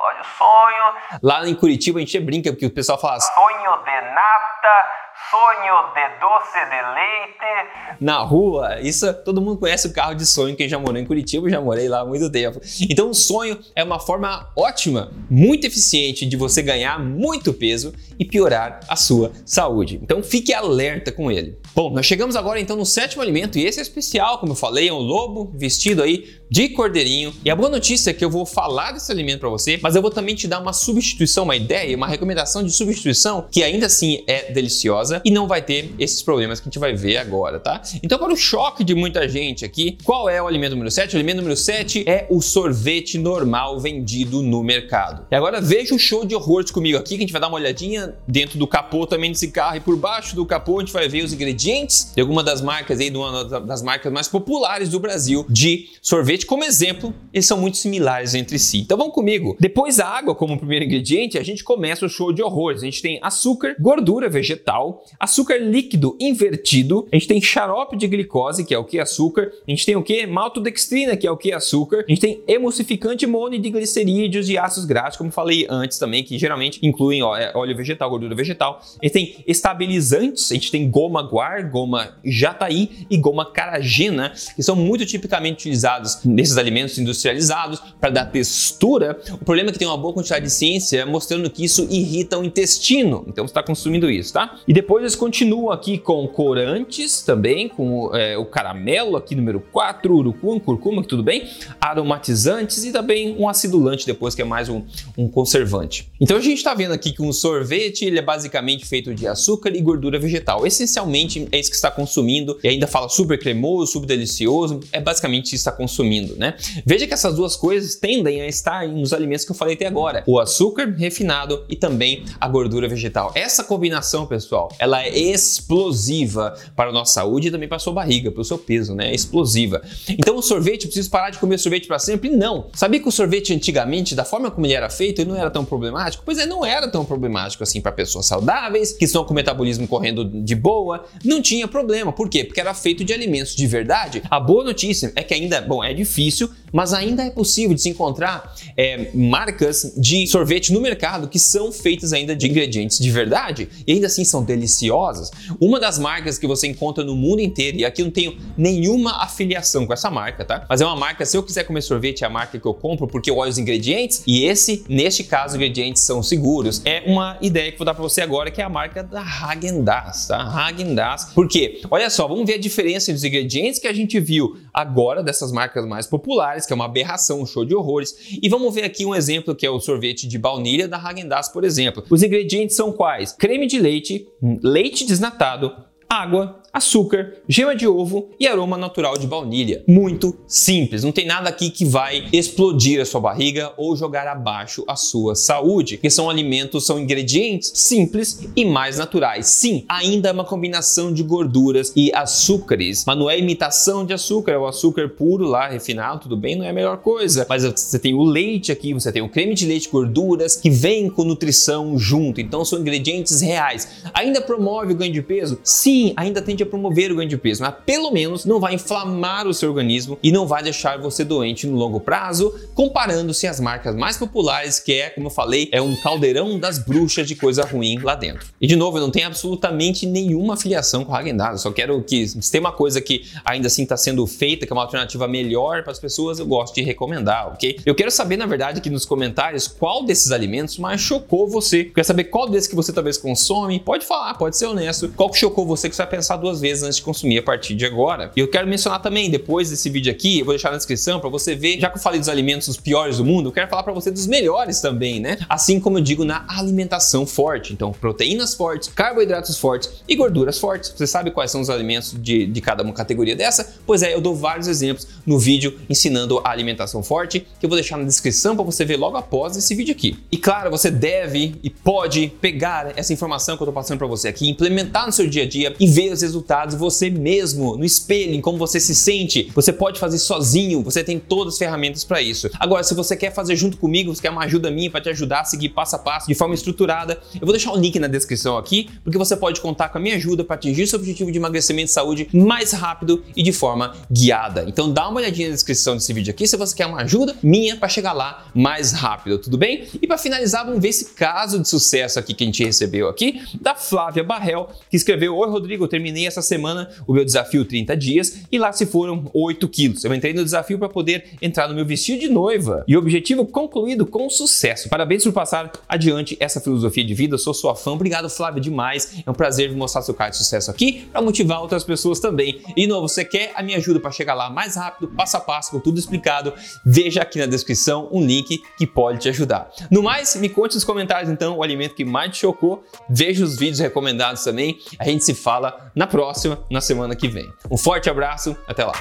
olha 0.03 0.21
o 0.21 0.25
sonho. 0.25 1.21
Lá 1.23 1.49
em 1.49 1.55
Curitiba 1.55 1.99
a 1.99 2.01
gente 2.01 2.21
brinca 2.21 2.53
porque 2.53 2.67
o 2.67 2.71
pessoal 2.71 3.01
fala 3.01 3.19
sonho 3.19 3.77
de 3.85 4.15
nata 4.15 5.04
sonho 5.35 5.93
de 5.95 6.21
doce 6.21 6.59
de 6.71 6.81
leite. 6.95 8.01
Na 8.01 8.19
rua, 8.19 8.81
isso 8.81 9.13
todo 9.25 9.41
mundo 9.41 9.59
conhece 9.59 9.89
o 9.89 9.93
carro 9.93 10.15
de 10.15 10.25
sonho, 10.25 10.55
quem 10.55 10.69
já 10.69 10.79
morou 10.79 10.97
em 10.97 11.05
Curitiba, 11.05 11.51
já 11.51 11.61
morei 11.61 11.89
lá 11.89 12.01
há 12.01 12.05
muito 12.05 12.31
tempo. 12.31 12.61
Então 12.89 13.11
o 13.11 13.15
sonho 13.15 13.59
é 13.75 13.83
uma 13.83 13.99
forma 13.99 14.49
ótima, 14.57 15.11
muito 15.29 15.67
eficiente 15.67 16.25
de 16.25 16.37
você 16.37 16.63
ganhar 16.63 17.01
muito 17.01 17.53
peso 17.53 17.93
e 18.17 18.25
piorar 18.25 18.79
a 18.89 18.95
sua 18.95 19.33
saúde. 19.45 19.99
Então 20.01 20.23
fique 20.23 20.55
alerta 20.55 21.11
com 21.11 21.33
ele. 21.33 21.59
Bom, 21.75 21.91
nós 21.91 22.07
chegamos 22.07 22.37
agora 22.37 22.61
então 22.61 22.77
no 22.77 22.87
sétimo 22.87 23.21
alimento 23.21 23.59
e 23.59 23.65
esse 23.65 23.81
é 23.81 23.83
especial, 23.83 24.39
como 24.39 24.53
eu 24.53 24.57
falei, 24.57 24.89
é 24.89 24.93
um 24.93 24.99
lobo 24.99 25.53
vestido 25.57 26.03
aí 26.03 26.39
de 26.49 26.69
cordeirinho. 26.69 27.35
E 27.45 27.51
a 27.51 27.57
boa 27.57 27.69
notícia 27.69 28.11
é 28.11 28.15
que 28.15 28.25
eu 28.25 28.31
vou 28.31 28.47
falar 28.47 28.93
desse 28.93 29.11
alimento 29.11 29.41
para 29.41 29.49
você, 29.49 29.81
mas 29.83 29.97
eu 29.97 30.03
vou 30.03 30.11
também 30.13 30.37
te 30.37 30.47
dar 30.47 30.61
uma 30.61 30.73
substituição, 30.73 31.43
uma 31.43 31.57
ideia, 31.57 31.97
uma 31.97 32.07
recomendação 32.07 32.63
de 32.63 32.71
substituição 32.71 33.49
que 33.51 33.65
ainda 33.65 33.87
assim 33.87 34.23
é 34.29 34.53
deliciosa 34.53 35.21
e 35.25 35.31
não 35.31 35.47
vai 35.47 35.63
ter 35.63 35.95
esses 35.99 36.23
problemas 36.23 36.61
que 36.61 36.69
a 36.69 36.71
gente 36.71 36.79
vai 36.79 36.95
ver 36.95 37.17
agora, 37.17 37.59
tá? 37.59 37.81
Então, 38.03 38.19
para 38.19 38.33
o 38.33 38.37
choque 38.37 38.85
de 38.85 38.95
muita 38.95 39.29
gente 39.29 39.65
aqui, 39.65 39.99
qual 40.05 40.29
é 40.29 40.43
o 40.43 40.47
alimento 40.47 40.73
número 40.73 40.91
7? 40.91 41.15
O 41.15 41.17
alimento 41.17 41.37
número 41.39 41.57
7 41.57 42.05
é 42.07 42.27
o 42.31 42.41
sorvete 42.41 43.19
normal 43.19 43.79
vendido 43.81 44.43
no 44.43 44.63
mercado. 44.63 45.27
E 45.31 45.35
agora 45.35 45.61
veja 45.61 45.95
o 45.95 45.99
show 45.99 46.25
de 46.25 46.35
horrores 46.35 46.71
comigo 46.71 46.99
aqui, 46.99 47.11
que 47.11 47.17
a 47.17 47.21
gente 47.21 47.33
vai 47.33 47.41
dar 47.41 47.49
uma 47.49 47.57
olhadinha 47.57 48.15
dentro 48.27 48.59
do 48.59 48.67
capô 48.67 49.07
também 49.07 49.31
desse 49.31 49.49
carro 49.49 49.77
e 49.77 49.81
por 49.81 49.97
baixo 49.97 50.35
do 50.35 50.45
capô 50.45 50.79
a 50.79 50.81
gente 50.81 50.93
vai 50.93 51.09
ver 51.09 51.25
os 51.25 51.33
ingredientes 51.33 52.13
de 52.15 52.21
alguma 52.21 52.43
das 52.43 52.61
marcas 52.61 53.01
aí, 53.01 53.11
de 53.11 53.17
uma 53.17 53.45
das 53.61 53.83
marcas 53.83 54.13
mais 54.13 54.29
populares 54.29 54.89
do 54.89 54.99
Brasil 54.99 55.47
de 55.49 55.89
sorvete 56.03 56.47
como 56.47 56.65
exemplo, 56.65 57.15
eles 57.33 57.47
são 57.47 57.59
muito 57.59 57.77
similares 57.77 58.35
entre 58.35 58.59
si. 58.59 58.79
Então 58.79 58.97
vamos 58.99 59.15
comigo. 59.15 59.57
Depois 59.59 59.97
da 59.97 60.07
água 60.07 60.35
como 60.35 60.59
primeiro 60.59 60.85
ingrediente, 60.85 61.39
a 61.39 61.43
gente 61.43 61.63
começa 61.63 62.05
o 62.05 62.09
show 62.09 62.33
de 62.33 62.43
horrores. 62.43 62.83
A 62.83 62.87
gente 62.87 63.03
tem 63.03 63.19
açúcar, 63.23 63.77
gordura 63.79 64.29
vegetal, 64.29 65.04
açúcar 65.19 65.57
líquido 65.59 66.17
invertido, 66.21 67.07
a 67.13 67.17
gente 67.17 67.29
tem 67.29 67.41
xarope 67.41 67.97
de 67.97 68.07
glicose, 68.07 68.65
que 68.65 68.75
é 68.75 68.79
o 68.79 68.85
que? 68.85 68.99
Açúcar. 68.99 69.53
A 69.67 69.71
gente 69.71 69.87
tem 69.87 69.97
o 69.97 70.03
que? 70.03 70.27
Maltodextrina, 70.27 71.17
que 71.17 71.27
é 71.27 71.31
o 71.31 71.37
que? 71.37 71.53
Açúcar. 71.53 72.05
A 72.07 72.11
gente 72.11 72.21
tem 72.21 72.43
emulsificante 72.47 73.27
monodigliceridos 73.27 74.49
e 74.49 74.59
ácidos 74.59 74.85
graxos, 74.85 75.17
como 75.17 75.31
falei 75.31 75.67
antes 75.69 75.99
também, 75.99 76.25
que 76.25 76.39
geralmente 76.39 76.79
incluem 76.83 77.23
ó, 77.23 77.37
é, 77.37 77.53
óleo 77.55 77.77
vegetal, 77.77 78.09
gordura 78.11 78.35
vegetal. 78.35 78.81
A 79.01 79.07
gente 79.07 79.13
tem 79.13 79.45
estabilizantes, 79.47 80.51
a 80.51 80.55
gente 80.55 80.71
tem 80.71 80.89
goma 80.91 81.23
guar, 81.23 81.69
goma 81.71 82.17
jataí 82.25 83.07
e 83.11 83.17
goma 83.17 83.51
caragena, 83.51 84.33
que 84.55 84.63
são 84.63 84.77
muito 84.77 85.07
tipicamente 85.07 85.55
utilizados 85.55 86.25
nesses 86.25 86.57
alimentos 86.57 86.99
industrializados 86.99 87.81
para 88.01 88.11
dar 88.11 88.27
textura. 88.27 89.19
O 89.33 89.45
problema 89.45 89.71
é 89.71 89.73
que 89.73 89.79
tem 89.79 89.89
uma 89.89 89.97
boa 89.97 90.13
quantidade 90.13 90.45
de 90.45 90.51
ciência 90.51 91.05
mostrando 91.07 91.49
que 91.51 91.65
isso 91.65 91.87
irrita 91.91 92.39
o 92.39 92.45
intestino. 92.45 93.25
Então 93.29 93.47
você 93.47 93.51
está 93.51 93.63
consumindo 93.63 94.11
isso, 94.11 94.33
tá? 94.33 94.59
E 94.67 94.73
depois 94.73 94.94
eles 94.99 95.15
continuam 95.17 95.71
aqui 95.71 95.99
com 95.99 96.27
corantes 96.29 97.23
também, 97.23 97.69
com 97.69 98.15
é, 98.15 98.37
o 98.37 98.45
caramelo 98.45 99.17
aqui 99.17 99.35
número 99.35 99.61
4, 99.73 100.15
urucum, 100.15 100.59
curcuma, 100.59 101.03
tudo 101.03 101.23
bem, 101.23 101.49
aromatizantes 101.81 102.85
e 102.85 102.93
também 102.93 103.37
um 103.39 103.49
acidulante 103.49 104.07
depois 104.07 104.35
que 104.35 104.43
é 104.43 104.45
mais 104.45 104.69
um, 104.69 104.83
um 105.17 105.29
conservante. 105.29 106.09
Então 106.21 106.37
a 106.37 106.41
gente 106.41 106.59
está 106.59 106.75
vendo 106.75 106.93
aqui 106.93 107.13
que 107.13 107.23
um 107.23 107.33
sorvete 107.33 108.05
ele 108.05 108.19
é 108.19 108.23
basicamente 108.23 108.85
feito 108.87 109.15
de 109.15 109.27
açúcar 109.27 109.71
e 109.71 109.81
gordura 109.81 110.19
vegetal. 110.19 110.67
Essencialmente 110.67 111.49
é 111.53 111.59
isso 111.59 111.71
que 111.71 111.77
está 111.77 111.91
consumindo 111.91 112.59
e 112.63 112.69
ainda 112.69 112.87
fala 112.87 113.09
super 113.09 113.39
cremoso, 113.39 113.93
super 113.93 114.07
delicioso. 114.07 114.81
É 114.93 115.01
basicamente 115.01 115.47
isso 115.47 115.51
que 115.51 115.57
está 115.57 115.73
consumindo 115.73 116.25
né? 116.37 116.55
Veja 116.85 117.07
que 117.07 117.15
essas 117.15 117.35
duas 117.35 117.57
coisas 117.57 117.97
tendem 117.97 118.41
a 118.41 118.47
estar 118.47 118.87
nos 118.89 119.13
alimentos 119.13 119.45
que 119.45 119.51
eu 119.51 119.57
falei 119.57 119.75
até 119.75 119.87
agora: 119.87 120.23
o 120.27 120.39
açúcar 120.39 120.93
refinado 120.97 121.65
e 121.69 121.77
também 121.77 122.25
a 122.41 122.49
gordura 122.49 122.89
vegetal. 122.89 123.33
Essa 123.35 123.65
combinação, 123.65 124.27
pessoal, 124.27 124.71
ela 124.85 125.03
é 125.03 125.19
explosiva 125.19 126.55
para 126.77 126.91
a 126.91 126.93
nossa 126.93 127.15
saúde 127.15 127.49
e 127.49 127.51
também 127.51 127.67
para 127.67 127.77
a 127.77 127.81
sua 127.81 127.93
barriga, 127.93 128.31
para 128.31 128.41
o 128.41 128.45
seu 128.45 128.59
peso, 128.59 128.95
né? 128.95 129.11
É 129.11 129.15
explosiva. 129.15 129.83
Então, 130.09 130.37
o 130.37 130.43
sorvete, 130.43 130.87
preciso 130.87 131.11
parar 131.11 131.31
de 131.31 131.39
comer 131.39 131.59
sorvete 131.59 131.87
para 131.87 131.99
sempre? 131.99 132.29
Não. 132.31 132.67
Sabia 132.75 133.01
que 133.01 133.09
o 133.09 133.13
sorvete 133.13 133.53
antigamente, 133.53 134.15
da 134.15 134.25
forma 134.25 134.51
como 134.51 134.67
ele 134.67 134.75
era 134.75 134.91
feito, 134.91 135.23
ele 135.23 135.31
não 135.31 135.37
era 135.37 135.51
tão 135.51 135.65
problemático? 135.65 136.23
Pois 136.25 136.39
é, 136.39 136.47
não 136.47 136.65
era 136.65 136.87
tão 136.87 137.05
problemático 137.05 137.63
assim 137.63 137.81
para 137.81 137.93
pessoas 137.93 138.27
saudáveis, 138.27 138.93
que 138.93 139.07
estão 139.07 139.25
com 139.25 139.33
o 139.33 139.35
metabolismo 139.35 139.89
correndo 139.89 140.25
de 140.25 140.55
boa. 140.55 141.05
Não 141.25 141.41
tinha 141.41 141.67
problema. 141.67 142.13
Por 142.13 142.29
quê? 142.29 142.45
Porque 142.45 142.61
era 142.61 142.75
feito 142.75 143.05
de 143.05 143.13
alimentos 143.13 143.57
de 143.57 143.67
verdade. 143.67 144.23
A 144.31 144.39
boa 144.39 144.65
notícia 144.65 145.13
é 145.17 145.23
que 145.23 145.33
ainda, 145.33 145.61
bom, 145.63 145.83
é 145.83 145.95
difícil, 145.95 146.51
mas 146.75 146.93
ainda 146.93 147.23
é 147.23 147.31
possível 147.31 147.73
de 147.75 147.81
se 147.81 147.89
encontrar 147.89 148.53
é, 148.77 149.11
marcas 149.15 149.95
de 149.97 150.27
sorvete 150.27 150.73
no 150.73 150.81
mercado 150.81 151.29
que 151.29 151.39
são 151.39 151.71
feitas 151.71 152.13
ainda 152.13 152.35
de 152.35 152.49
ingredientes 152.49 152.99
de 152.99 153.11
verdade 153.13 153.69
e 153.87 153.93
ainda 153.93 154.09
assim 154.09 154.25
são 154.25 154.43
deliciosas. 154.43 155.31
Uma 155.61 155.79
das 155.79 156.01
marcas 156.01 156.37
que 156.37 156.47
você 156.47 156.67
encontra 156.67 157.05
no 157.05 157.15
mundo 157.15 157.41
inteiro, 157.41 157.77
e 157.77 157.85
aqui 157.85 158.03
eu 158.03 158.07
não 158.07 158.13
tenho 158.13 158.37
nenhuma 158.57 159.23
afiliação 159.23 159.87
com 159.87 159.93
essa 159.93 160.11
marca, 160.11 160.45
tá? 160.45 160.67
Mas 160.69 160.81
é 160.81 160.87
uma 160.87 160.97
marca, 160.97 161.25
se 161.25 161.37
eu 161.37 161.43
quiser 161.45 161.63
comer 161.63 161.83
sorvete, 161.83 162.25
é 162.25 162.27
a 162.27 162.31
marca 162.31 162.59
que 162.59 162.67
eu 162.67 162.75
compro 162.75 163.07
porque 163.07 163.31
eu 163.31 163.37
olho 163.37 163.51
os 163.51 163.59
ingredientes 163.59 164.25
e 164.27 164.45
esse, 164.45 164.85
neste 164.89 165.23
caso, 165.23 165.51
os 165.51 165.55
ingredientes 165.55 166.03
são 166.03 166.23
seguros. 166.23 166.83
É 166.85 167.05
uma 167.07 167.39
ideia 167.41 167.71
que 167.71 167.79
vou 167.79 167.85
dar 167.85 167.95
para 167.95 168.03
você 168.03 168.21
agora, 168.21 168.51
que 168.51 168.61
é 168.61 168.65
a 168.65 168.69
marca 168.69 169.05
da 169.05 169.23
Häagen-Dazs, 169.23 170.27
tá? 170.27 170.69
Häagen-Dazs. 170.69 171.33
Por 171.35 171.47
quê? 171.47 171.81
Olha 171.89 172.11
só, 172.11 172.27
vamos 172.27 172.45
ver 172.47 172.55
a 172.55 172.59
diferença 172.59 173.13
dos 173.13 173.23
ingredientes 173.23 173.79
que 173.79 173.87
a 173.87 173.93
gente 173.93 174.19
viu 174.19 174.57
agora 174.73 175.23
dessas 175.23 175.53
marcas 175.53 175.87
mais 175.87 176.07
populares, 176.07 176.64
que 176.67 176.73
é 176.73 176.77
uma 176.77 176.85
aberração, 176.87 177.41
um 177.41 177.47
show 177.47 177.65
de 177.65 177.75
horrores. 177.75 178.39
E 178.43 178.49
vamos 178.49 178.75
ver 178.75 178.85
aqui 178.85 179.05
um 179.05 179.15
exemplo 179.15 179.55
que 179.55 179.67
é 179.67 179.71
o 179.71 179.81
sorvete 179.81 180.27
de 180.27 180.39
baunilha 180.39 180.89
da 180.89 180.99
Häagen-Dazs, 180.99 181.49
por 181.51 181.65
exemplo. 181.65 182.05
Os 182.11 182.23
ingredientes 182.23 182.77
são 182.77 182.93
quais? 182.93 183.33
Creme 183.33 183.67
de 183.67 183.79
leite, 183.79 184.27
leite 184.63 185.07
desnatado, 185.07 185.73
água, 186.15 186.61
açúcar, 186.73 187.35
gema 187.49 187.75
de 187.75 187.87
ovo 187.87 188.31
e 188.39 188.47
aroma 188.49 188.77
natural 188.77 189.17
de 189.17 189.27
baunilha. 189.27 189.85
Muito 189.87 190.37
simples, 190.47 191.05
não 191.05 191.13
tem 191.13 191.25
nada 191.25 191.49
aqui 191.49 191.71
que 191.71 191.85
vai 191.85 192.27
explodir 192.33 193.01
a 193.01 193.05
sua 193.05 193.21
barriga 193.21 193.73
ou 193.77 193.97
jogar 193.97 194.27
abaixo 194.27 194.85
a 194.89 194.97
sua 194.97 195.35
saúde, 195.35 195.97
porque 195.97 196.11
são 196.11 196.29
alimentos, 196.29 196.87
são 196.87 196.99
ingredientes 196.99 197.71
simples 197.75 198.49
e 198.57 198.65
mais 198.65 198.99
naturais. 198.99 199.47
Sim, 199.47 199.85
ainda 199.89 200.29
é 200.29 200.33
uma 200.33 200.45
combinação 200.45 201.13
de 201.13 201.23
gorduras 201.23 201.93
e 201.95 202.13
açúcares, 202.13 203.05
mas 203.07 203.17
não 203.17 203.31
é 203.31 203.39
imitação 203.39 204.05
de 204.05 204.13
açúcar, 204.13 204.53
é 204.53 204.59
o 204.59 204.67
açúcar 204.67 205.09
puro 205.09 205.45
lá, 205.45 205.69
refinado, 205.69 206.23
tudo 206.23 206.37
bem, 206.37 206.57
não 206.57 206.65
é 206.65 206.71
a 206.71 206.73
melhor 206.73 206.99
coisa. 206.99 207.47
Mas 207.49 207.65
você 207.65 207.99
tem 207.99 208.15
o 208.15 208.25
leite 208.25 208.73
aqui, 208.73 208.93
você 208.93 209.13
tem 209.13 209.23
o 209.23 209.29
creme 209.29 209.55
de 209.55 209.67
leite, 209.67 209.89
gorduras 209.89 210.57
que 210.57 210.71
vem 210.71 211.09
com 211.09 211.25
nutrição 211.25 211.97
junto, 211.99 212.41
então 212.41 212.65
são 212.65 212.81
ingredientes 212.81 213.41
reais. 213.41 213.89
Ainda 214.13 214.41
promove 214.41 214.93
o 214.93 214.97
ganho 214.97 215.13
de 215.13 215.23
peso? 215.23 215.59
Sim, 215.63 216.04
ainda 216.17 216.43
tende 216.43 216.63
a 216.63 216.67
promover 216.67 217.13
o 217.13 217.17
ganho 217.17 217.29
de 217.29 217.37
peso, 217.37 217.63
mas 217.63 217.75
pelo 217.87 218.11
menos 218.11 218.45
não 218.45 218.61
vai 218.61 218.75
inflamar 218.75 219.47
o 219.47 219.55
seu 219.55 219.69
organismo 219.69 220.19
e 220.23 220.31
não 220.31 220.47
vai 220.47 220.63
deixar 220.63 220.99
você 220.99 221.25
doente 221.25 221.67
no 221.67 221.77
longo 221.77 222.01
prazo, 222.01 222.53
comparando-se 222.75 223.47
às 223.47 223.61
marcas 223.61 223.95
mais 223.95 224.17
populares, 224.17 224.81
que 224.81 224.93
é, 224.93 225.11
como 225.11 225.29
eu 225.29 225.31
falei, 225.31 225.69
é 225.73 225.81
um 225.81 225.95
caldeirão 225.97 226.59
das 226.59 226.79
bruxas 226.79 227.27
de 227.27 227.37
coisa 227.37 227.65
ruim 227.65 227.99
lá 227.99 228.15
dentro. 228.15 228.47
E 228.61 228.67
de 228.67 228.77
novo, 228.77 228.99
eu 228.99 229.03
não 229.03 229.11
tenho 229.11 229.27
absolutamente 229.27 230.07
nenhuma 230.07 230.55
afiliação 230.55 231.05
com 231.05 231.15
a 231.15 231.21
Häagen-Dazs, 231.21 231.63
só 231.63 231.71
quero 231.71 232.03
que 232.03 232.27
se 232.27 232.51
tem 232.51 232.61
uma 232.61 232.73
coisa 232.73 233.01
que 233.01 233.25
ainda 233.45 233.69
assim 233.69 233.85
está 233.85 233.97
sendo 233.97 234.27
feita, 234.27 234.67
que 234.67 234.73
é 234.73 234.75
uma 234.75 234.83
alternativa 234.83 235.27
melhor 235.29 235.83
para 235.83 235.93
as 235.93 235.99
pessoas, 235.99 236.39
eu 236.39 236.47
gosto 236.47 236.75
de 236.75 236.83
recomendar, 236.83 237.49
ok? 237.49 237.81
Eu 237.85 237.95
quero 237.95 238.11
saber, 238.11 238.37
na 238.37 238.47
verdade, 238.47 238.79
aqui 238.79 238.91
nos 238.91 239.05
comentários, 239.05 239.69
qual 239.69 240.05
desses 240.05 240.33
alimentos 240.33 240.79
mais 240.79 241.01
chocou 241.01 241.49
você. 241.49 241.83
Eu 241.83 241.95
quero 241.95 242.07
saber 242.07 242.25
qual 242.25 242.49
desses 242.49 242.69
que 242.69 242.75
você 242.75 242.93
talvez 242.93 243.17
consome, 243.17 243.81
pode 243.81 244.05
falar, 244.05 244.35
pode 244.35 244.57
ser 244.57 244.67
honesto, 244.67 245.09
qual 245.17 245.31
que 245.31 245.39
chocou 245.39 245.67
você 245.67 245.84
que 245.89 245.97
você 245.97 246.03
vai 246.03 246.11
pensar 246.11 246.37
duas 246.37 246.61
vezes 246.61 246.83
antes 246.83 246.97
de 246.97 247.03
consumir 247.03 247.39
a 247.39 247.43
partir 247.43 247.75
de 247.75 247.85
agora. 247.85 248.31
E 248.37 248.41
eu 248.41 248.49
quero 248.49 248.67
mencionar 248.67 249.01
também, 249.01 249.31
depois 249.31 249.71
desse 249.71 249.89
vídeo 249.91 250.11
aqui, 250.11 250.41
eu 250.41 250.45
vou 250.45 250.55
deixar 250.55 250.71
na 250.71 250.77
descrição 250.77 251.21
para 251.21 251.29
você 251.29 251.55
ver, 251.55 251.79
já 251.79 251.91
que 251.91 251.97
eu 251.97 252.03
falei 252.03 252.19
dos 252.19 252.29
alimentos 252.29 252.69
os 252.69 252.77
piores 252.77 253.19
do 253.19 253.25
mundo, 253.25 253.49
eu 253.49 253.53
quero 253.53 253.69
falar 253.69 253.83
para 253.83 253.93
você 253.93 254.11
dos 254.11 254.27
melhores 254.27 254.81
também, 254.81 255.21
né? 255.21 255.39
Assim 255.49 255.81
como 255.81 255.99
eu 255.99 256.03
digo 256.03 256.25
na 256.25 256.45
alimentação 256.49 257.27
forte. 257.27 257.73
Então, 257.73 257.93
proteínas 257.93 258.55
fortes, 258.55 258.89
carboidratos 258.89 259.59
fortes 259.59 259.91
e 260.09 260.17
gorduras 260.17 260.59
fortes. 260.59 260.93
Você 260.97 261.07
sabe 261.07 261.31
quais 261.31 261.51
são 261.51 261.61
os 261.61 261.71
alimentos 261.71 262.15
de, 262.19 262.47
de 262.47 262.61
cada 262.61 262.83
uma 262.83 262.93
categoria 262.93 263.37
dessa? 263.37 263.75
Pois 263.87 264.03
é, 264.03 264.15
eu 264.15 264.21
dou 264.21 264.35
vários 264.35 264.69
exemplos 264.69 265.07
no 265.27 265.39
vídeo 265.39 265.79
ensinando 265.89 266.41
a 266.45 266.51
alimentação 266.51 267.03
forte, 267.03 267.41
que 267.59 267.67
eu 267.67 267.69
vou 267.69 267.77
deixar 267.77 267.97
na 267.97 268.05
descrição 268.05 268.55
para 268.55 268.65
você 268.65 268.85
ver 268.85 268.97
logo 268.97 269.17
após 269.17 269.57
esse 269.57 269.75
vídeo 269.75 269.93
aqui. 269.93 270.19
E 270.31 270.37
claro, 270.37 270.71
você 270.71 270.91
deve 270.91 271.55
e 271.63 271.71
pode 271.71 272.33
pegar 272.41 272.93
essa 272.97 273.13
informação 273.13 273.57
que 273.57 273.63
eu 273.63 273.67
estou 273.67 273.75
passando 273.75 273.99
para 273.99 274.07
você 274.07 274.29
aqui, 274.29 274.49
implementar 274.49 275.07
no 275.07 275.13
seu 275.13 275.27
dia 275.27 275.45
a 275.45 275.47
dia 275.47 275.71
e 275.79 275.87
ver 275.87 276.13
os 276.13 276.23
resultados 276.23 276.75
você 276.75 277.11
mesmo, 277.11 277.77
no 277.77 277.85
espelho, 277.85 278.35
em 278.35 278.41
como 278.41 278.59
você 278.59 278.81
se 278.81 278.95
sente. 278.95 279.51
Você 279.55 279.73
pode 279.73 279.99
fazer 279.99 280.19
sozinho, 280.19 280.83
você 280.83 281.03
tem 281.03 281.19
todas 281.19 281.55
as 281.55 281.59
ferramentas 281.59 282.05
para 282.05 282.21
isso. 282.21 282.51
Agora, 282.59 282.83
se 282.83 282.95
você 282.95 283.17
quer 283.17 283.33
fazer 283.33 283.57
junto 283.57 283.77
comigo, 283.77 284.15
você 284.15 284.23
quer 284.23 284.31
uma 284.31 284.45
ajuda 284.45 284.71
minha 284.71 284.91
para 284.91 285.01
te 285.01 285.09
ajudar 285.11 285.41
a 285.41 285.45
seguir 285.45 285.71
passo 285.71 285.97
a 285.97 285.99
passo 285.99 286.27
de 286.27 286.35
forma 286.35 286.55
estruturada, 286.55 287.21
eu 287.35 287.41
vou 287.47 287.53
deixar 287.53 287.73
o 287.73 287.77
um 287.77 287.81
link 287.81 287.99
na 287.99 288.07
descrição 288.07 288.57
aqui, 288.57 288.89
porque 289.03 289.19
você 289.19 289.37
pode 289.37 289.61
contar 289.61 289.89
com 289.89 289.99
a 289.99 290.01
minha 290.01 290.17
ajuda 290.17 290.45
para 290.45 290.57
atingir 290.57 290.87
seu 290.87 290.99
objetivo 290.99 291.31
de 291.31 291.39
emagrecimento 291.39 291.91
e 291.91 291.93
saúde 291.93 292.29
mais 292.33 292.73
rápido 292.73 293.23
e 293.37 293.43
de 293.43 293.53
forma 293.53 293.95
guiada. 294.11 294.65
Então 294.69 294.93
dá 294.93 295.09
uma 295.09 295.21
olhadinha 295.21 295.49
na 295.49 295.55
descrição 295.55 295.95
desse 295.95 296.13
vídeo 296.13 296.31
aqui 296.31 296.47
se 296.47 296.57
você 296.57 296.75
quer 296.75 296.87
uma 296.87 297.03
ajuda 297.03 297.37
minha 297.43 297.77
para 297.77 297.89
chegar 297.89 298.13
lá 298.13 298.47
mais 298.55 298.93
rápido, 298.93 299.39
tudo 299.39 299.59
bem? 299.59 299.87
E 300.01 300.07
para 300.07 300.19
finalizar, 300.19 300.65
vamos 300.65 300.81
ver 300.81 300.89
esse 300.89 301.07
caso 301.07 301.59
de 301.59 301.69
sucesso 301.69 302.19
aqui 302.19 302.35
que 302.35 302.45
a 302.45 302.47
gente 302.47 302.65
recebeu 302.65 303.09
aqui 303.09 303.41
da 303.61 303.75
Flávia 303.75 304.23
Barrel, 304.23 304.71
que 304.91 304.97
escreveu: 304.97 305.37
Oi 305.37 305.49
Rodrigo, 305.49 305.64
eu 305.73 305.89
terminei 305.89 306.27
essa 306.27 306.43
semana 306.43 306.89
o 307.07 307.13
meu 307.13 307.25
desafio 307.25 307.65
30 307.65 307.97
dias 307.97 308.43
e 308.51 308.59
lá 308.59 308.73
se 308.73 308.87
foram 308.87 309.31
8 309.33 309.69
quilos. 309.69 310.05
Eu 310.05 310.15
entrei 310.15 310.33
no 310.33 310.45
desafio 310.45 310.79
para 310.79 310.89
poder 310.89 311.31
entrar 311.41 311.69
no 311.69 311.75
meu 311.75 311.85
vestido 311.85 312.21
de 312.21 312.29
noiva 312.29 312.85
e 312.87 312.97
o 312.97 312.99
objetivo 312.99 313.47
concluído 313.47 314.07
com 314.07 314.29
sucesso. 314.29 314.89
Parabéns 314.89 315.25
por 315.25 315.33
passar 315.33 315.73
adiante 315.89 316.37
essa 316.41 316.61
filosofia 316.61 317.05
de 317.05 317.15
vida. 317.15 317.35
Eu 317.35 317.39
sou 317.39 317.55
sua 317.55 317.75
fã. 317.75 317.93
Obrigado, 317.93 318.29
Flávia, 318.29 318.61
demais. 318.61 319.23
É 319.25 319.31
um 319.31 319.35
prazer 319.35 319.75
mostrar 319.75 320.03
seu 320.03 320.15
caso 320.15 320.33
de 320.33 320.37
sucesso 320.39 320.71
aqui 320.71 321.07
para 321.13 321.23
motivar 321.23 321.61
outras 321.61 321.85
pessoas 321.85 322.21
também. 322.21 322.63
E 322.77 322.87
novo, 322.87 323.09
você 323.09 323.25
quer 323.25 323.53
a 323.55 323.63
minha 323.63 323.79
ajuda 323.79 324.01
para 324.01 324.11
chegar 324.11 324.35
lá 324.35 324.51
mais 324.51 324.77
rápido, 324.77 325.09
passo 325.09 325.37
a 325.37 325.41
passo, 325.41 325.71
com 325.71 325.81
tudo 325.81 325.99
explicado? 325.99 326.53
Veja 326.85 327.23
aqui 327.23 327.39
na 327.39 327.47
descrição 327.47 328.09
um 328.11 328.25
link 328.25 328.63
que 328.77 328.87
pode 328.87 329.21
te 329.21 329.29
ajudar. 329.29 329.71
No 329.91 330.03
mais, 330.03 330.35
me 330.37 330.49
conte 330.49 330.75
nos 330.75 330.85
comentários 330.85 331.31
então 331.31 331.57
o 331.57 331.63
alimento 331.63 331.95
que 331.95 332.05
mais 332.05 332.33
te 332.33 332.39
chocou. 332.39 332.83
Veja 333.09 333.45
os 333.45 333.57
vídeos 333.59 333.79
recomendados 333.81 334.43
também. 334.45 334.79
A 334.99 335.05
gente 335.05 335.25
se 335.25 335.35
fala 335.55 335.91
na 335.95 336.07
próxima, 336.07 336.59
na 336.71 336.81
semana 336.81 337.15
que 337.15 337.29
vem. 337.29 337.49
Um 337.71 337.77
forte 337.77 338.11
abraço, 338.11 338.57
até 338.67 338.85
lá. 338.85 338.95